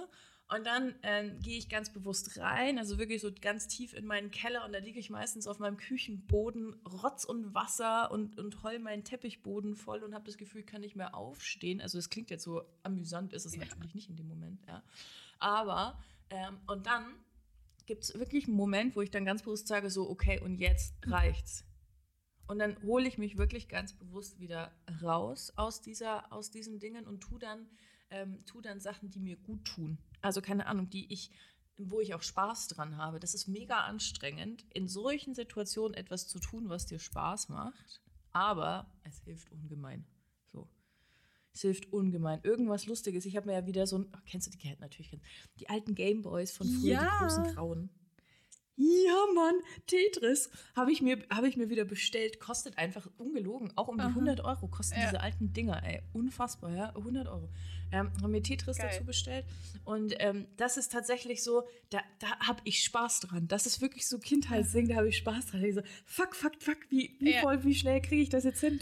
[0.53, 4.31] Und dann ähm, gehe ich ganz bewusst rein, also wirklich so ganz tief in meinen
[4.31, 8.79] Keller und da liege ich meistens auf meinem Küchenboden, Rotz und Wasser und, und heul
[8.79, 11.79] meinen Teppichboden voll und habe das Gefühl, ich kann nicht mehr aufstehen.
[11.79, 13.63] Also es klingt jetzt so amüsant, ist es ja.
[13.63, 14.83] natürlich nicht in dem Moment, ja.
[15.39, 15.97] Aber,
[16.29, 17.05] ähm, und dann
[17.85, 20.95] gibt es wirklich einen Moment, wo ich dann ganz bewusst sage, so, okay, und jetzt
[21.03, 21.63] reicht's.
[22.47, 27.07] Und dann hole ich mich wirklich ganz bewusst wieder raus aus, dieser, aus diesen Dingen
[27.07, 27.69] und tu dann,
[28.09, 29.97] ähm, tu dann Sachen, die mir gut tun.
[30.21, 31.31] Also keine Ahnung, die ich,
[31.77, 33.19] wo ich auch Spaß dran habe.
[33.19, 38.01] Das ist mega anstrengend, in solchen Situationen etwas zu tun, was dir Spaß macht.
[38.31, 40.05] Aber es hilft ungemein.
[40.51, 40.69] So.
[41.53, 42.39] Es hilft ungemein.
[42.43, 43.25] Irgendwas Lustiges.
[43.25, 44.05] Ich habe mir ja wieder so ein.
[44.13, 44.75] Oh, kennst du die?
[44.79, 45.19] Natürlich.
[45.59, 47.03] Die alten Gameboys von früher, ja.
[47.03, 47.89] die großen Grauen.
[48.81, 49.55] Ja, Mann,
[49.85, 52.39] Tetris habe ich, mir, hab ich mir wieder bestellt.
[52.39, 54.09] Kostet einfach ungelogen, auch um die Aha.
[54.09, 55.05] 100 Euro kosten ja.
[55.05, 56.01] diese alten Dinger, ey.
[56.13, 57.47] Unfassbar, ja, 100 Euro.
[57.91, 58.89] Ähm, haben mir Tetris Geil.
[58.91, 59.45] dazu bestellt.
[59.83, 63.47] Und ähm, das ist tatsächlich so, da, da habe ich Spaß dran.
[63.47, 65.63] Das ist wirklich so Kindheitsding, da habe ich Spaß dran.
[65.63, 67.41] Ich so, fuck, fuck, fuck, wie, wie ja.
[67.41, 68.79] voll, wie schnell kriege ich das jetzt hin?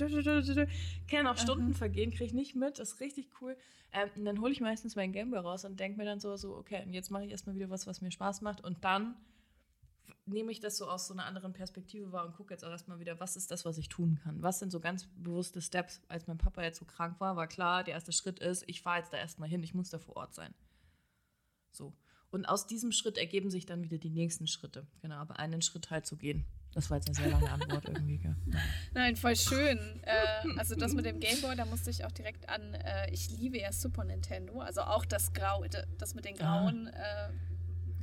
[1.10, 1.78] Kann auch Stunden Aha.
[1.78, 2.80] vergehen, kriege ich nicht mit.
[2.80, 3.58] Das ist richtig cool.
[3.91, 6.56] Ähm, und dann hole ich meistens meinen Gameboy raus und denke mir dann so, so,
[6.56, 8.64] okay, und jetzt mache ich erstmal wieder was, was mir Spaß macht.
[8.64, 9.16] Und dann
[10.30, 13.00] nehme ich das so aus so einer anderen Perspektive wahr und gucke jetzt auch erstmal
[13.00, 14.42] wieder, was ist das, was ich tun kann?
[14.42, 16.02] Was sind so ganz bewusste Steps?
[16.08, 19.00] Als mein Papa jetzt so krank war, war klar, der erste Schritt ist, ich fahre
[19.00, 20.54] jetzt da erstmal hin, ich muss da vor Ort sein.
[21.72, 21.94] So.
[22.32, 24.86] Und aus diesem Schritt ergeben sich dann wieder die nächsten Schritte.
[25.02, 26.46] Genau, aber einen Schritt halt zu gehen.
[26.74, 28.20] Das war jetzt eine sehr lange Antwort irgendwie.
[28.20, 28.36] Gell?
[28.94, 29.80] Nein, voll schön.
[30.04, 33.60] Äh, also das mit dem Gameboy, da musste ich auch direkt an, äh, ich liebe
[33.60, 35.66] ja Super Nintendo, also auch das Grau,
[35.98, 36.62] das mit den ah.
[36.62, 37.30] grauen ah.
[37.30, 37.32] äh,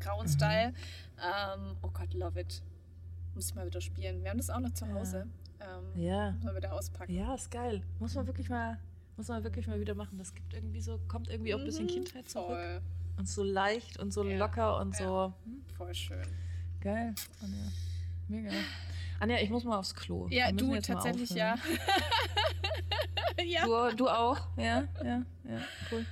[0.01, 0.31] grauen mhm.
[0.31, 0.73] Style.
[1.19, 2.63] Ähm, oh Gott, love it.
[3.35, 4.23] Muss ich mal wieder spielen.
[4.23, 5.27] Wir haben das auch noch zu Hause.
[5.61, 5.79] Ja.
[5.79, 6.31] Ähm, ja.
[6.33, 7.15] Muss man wieder auspacken.
[7.15, 7.83] Ja, ist geil.
[7.99, 8.79] Muss man wirklich mal,
[9.17, 10.19] muss man wirklich mal wieder machen.
[10.19, 12.47] Das gibt irgendwie so, kommt irgendwie auch ein bisschen mhm, Kindheit zurück.
[12.47, 12.81] Voll.
[13.19, 14.37] Und so leicht und so ja.
[14.37, 15.07] locker und ja.
[15.07, 15.33] so.
[15.45, 15.65] Hm?
[15.77, 16.27] Voll schön.
[16.81, 17.15] Geil.
[17.43, 17.73] Anja.
[18.29, 18.51] Mega.
[19.21, 20.29] Anja, ich muss mal aufs Klo.
[20.31, 21.57] Ja, du tatsächlich ja.
[23.45, 23.65] ja.
[23.65, 24.39] Du, du auch?
[24.57, 25.61] Ja, ja, ja,
[25.91, 26.05] cool.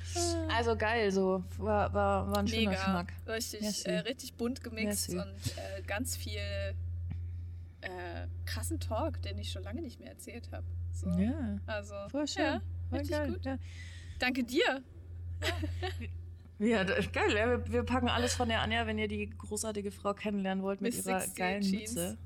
[0.48, 2.72] Also geil, so war, war, war ein Mega.
[2.72, 3.12] schöner Schmack.
[3.26, 5.28] Richtig, äh, richtig bunt gemixt Merci.
[5.28, 6.74] und äh, ganz viel
[7.80, 10.66] äh, krassen Talk, den ich schon lange nicht mehr erzählt habe.
[10.92, 11.10] So.
[11.10, 12.44] Ja, also, voll schön.
[12.44, 13.32] Ja, voll geil.
[13.32, 13.44] Gut.
[13.44, 13.58] Ja.
[14.18, 14.82] Danke dir.
[15.42, 15.48] Ja,
[16.58, 17.34] das ist geil.
[17.36, 20.80] Ja, wir, wir, packen alles von der Anja, wenn ihr die großartige Frau kennenlernen wollt
[20.80, 21.94] mit, mit ihrer geilen Jeans.
[21.94, 22.18] Mütze.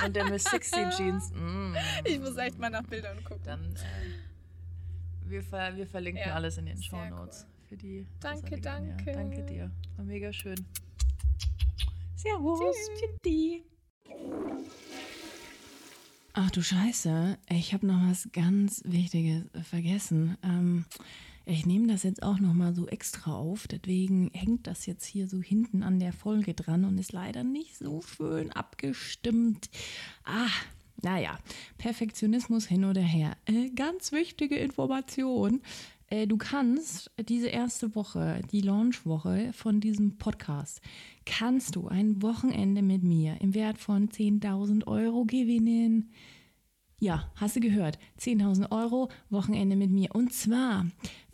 [0.00, 1.32] Ein, und der Miss 16 Jeans.
[1.40, 1.74] Mm.
[2.04, 3.42] Ich muss echt mal nach Bildern gucken.
[3.44, 7.68] Dann, äh, wir, ver, wir verlinken ja, alles in den Show Notes cool.
[7.68, 8.06] für die.
[8.20, 9.10] Danke, danke.
[9.10, 9.12] Anja.
[9.12, 9.70] Danke dir.
[9.96, 10.66] War mega schön.
[12.16, 12.60] Servus.
[13.22, 13.62] Tschüss.
[16.32, 20.36] Ach du Scheiße, ich habe noch was ganz Wichtiges vergessen.
[20.42, 20.84] Ähm,
[21.46, 25.28] ich nehme das jetzt auch noch mal so extra auf, deswegen hängt das jetzt hier
[25.28, 29.70] so hinten an der Folge dran und ist leider nicht so schön abgestimmt.
[30.24, 30.50] Ah,
[31.02, 31.38] naja,
[31.78, 33.36] Perfektionismus hin oder her.
[33.46, 35.62] Äh, ganz wichtige Information.
[36.08, 40.80] Äh, du kannst diese erste Woche, die Launchwoche von diesem Podcast,
[41.24, 46.10] kannst du ein Wochenende mit mir im Wert von 10.000 Euro gewinnen.
[46.98, 47.98] Ja, hast du gehört?
[48.18, 50.14] 10.000 Euro Wochenende mit mir.
[50.14, 50.86] Und zwar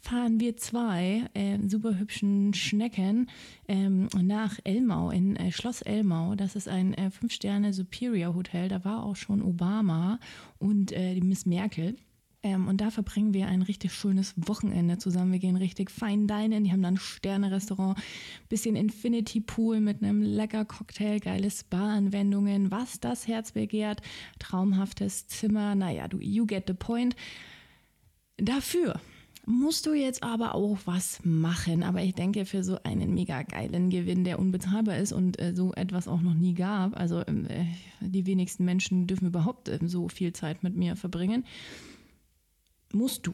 [0.06, 3.28] fahren wir zwei äh, super hübschen Schnecken
[3.66, 6.36] ähm, nach Elmau, in äh, Schloss Elmau.
[6.36, 8.68] Das ist ein äh, Fünf-Sterne-Superior-Hotel.
[8.68, 10.20] Da war auch schon Obama
[10.58, 11.96] und äh, die Miss Merkel.
[12.44, 15.32] Ähm, und da verbringen wir ein richtig schönes Wochenende zusammen.
[15.32, 16.62] Wir gehen richtig fein dinen.
[16.62, 17.98] Die haben dann Sterne-Restaurant,
[18.48, 24.02] bisschen Infinity Pool mit einem lecker Cocktail, geile Spa-Anwendungen, was das Herz begehrt,
[24.38, 25.74] traumhaftes Zimmer.
[25.74, 27.16] Naja, du, you get the point.
[28.36, 29.00] Dafür
[29.46, 31.82] musst du jetzt aber auch was machen.
[31.82, 35.72] Aber ich denke, für so einen mega geilen Gewinn, der unbezahlbar ist und äh, so
[35.72, 37.64] etwas auch noch nie gab, also ähm, äh,
[38.00, 41.44] die wenigsten Menschen dürfen überhaupt äh, so viel Zeit mit mir verbringen,
[42.92, 43.32] musst du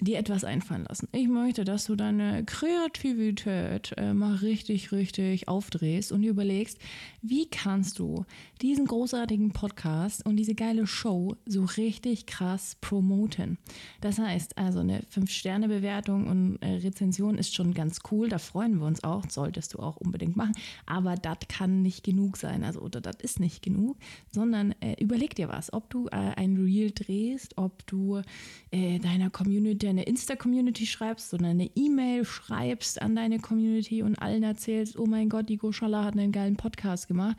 [0.00, 1.08] dir etwas einfallen lassen.
[1.12, 6.78] Ich möchte, dass du deine Kreativität äh, mal richtig, richtig aufdrehst und überlegst,
[7.22, 8.24] wie kannst du
[8.60, 13.58] diesen großartigen Podcast und diese geile Show so richtig krass promoten.
[14.00, 18.86] Das heißt, also eine 5-Sterne-Bewertung und äh, Rezension ist schon ganz cool, da freuen wir
[18.86, 20.54] uns auch, solltest du auch unbedingt machen,
[20.86, 23.96] aber das kann nicht genug sein, also oder das ist nicht genug,
[24.32, 28.22] sondern äh, überleg dir was, ob du äh, ein Reel drehst, ob du
[28.70, 34.16] äh, deiner Community dir eine Insta-Community schreibst, sondern eine E-Mail schreibst an deine Community und
[34.16, 37.36] allen erzählst, oh mein Gott, die Goshala hat einen geilen Podcast gemacht.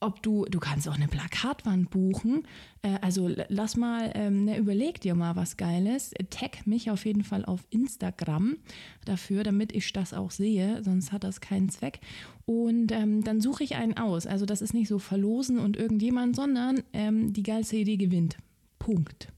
[0.00, 2.46] ob du, du kannst auch eine Plakatwand buchen.
[2.82, 6.12] Äh, also lass mal, ähm, ne, überleg dir mal was Geiles.
[6.28, 8.56] Tag mich auf jeden Fall auf Instagram
[9.04, 12.00] dafür, damit ich das auch sehe, sonst hat das keinen Zweck.
[12.44, 14.26] Und ähm, dann suche ich einen aus.
[14.26, 18.36] Also das ist nicht so verlosen und irgendjemand, sondern ähm, die geilste Idee gewinnt.
[18.78, 19.32] Punkt.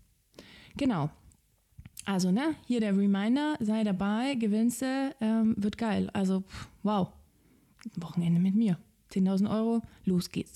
[0.76, 1.10] Genau.
[2.08, 6.08] Also, ne, hier der Reminder, sei dabei, gewinnst du, ähm, wird geil.
[6.14, 6.42] Also,
[6.82, 7.08] wow.
[7.96, 8.78] Wochenende mit mir.
[9.12, 10.54] 10.000 Euro, los geht's.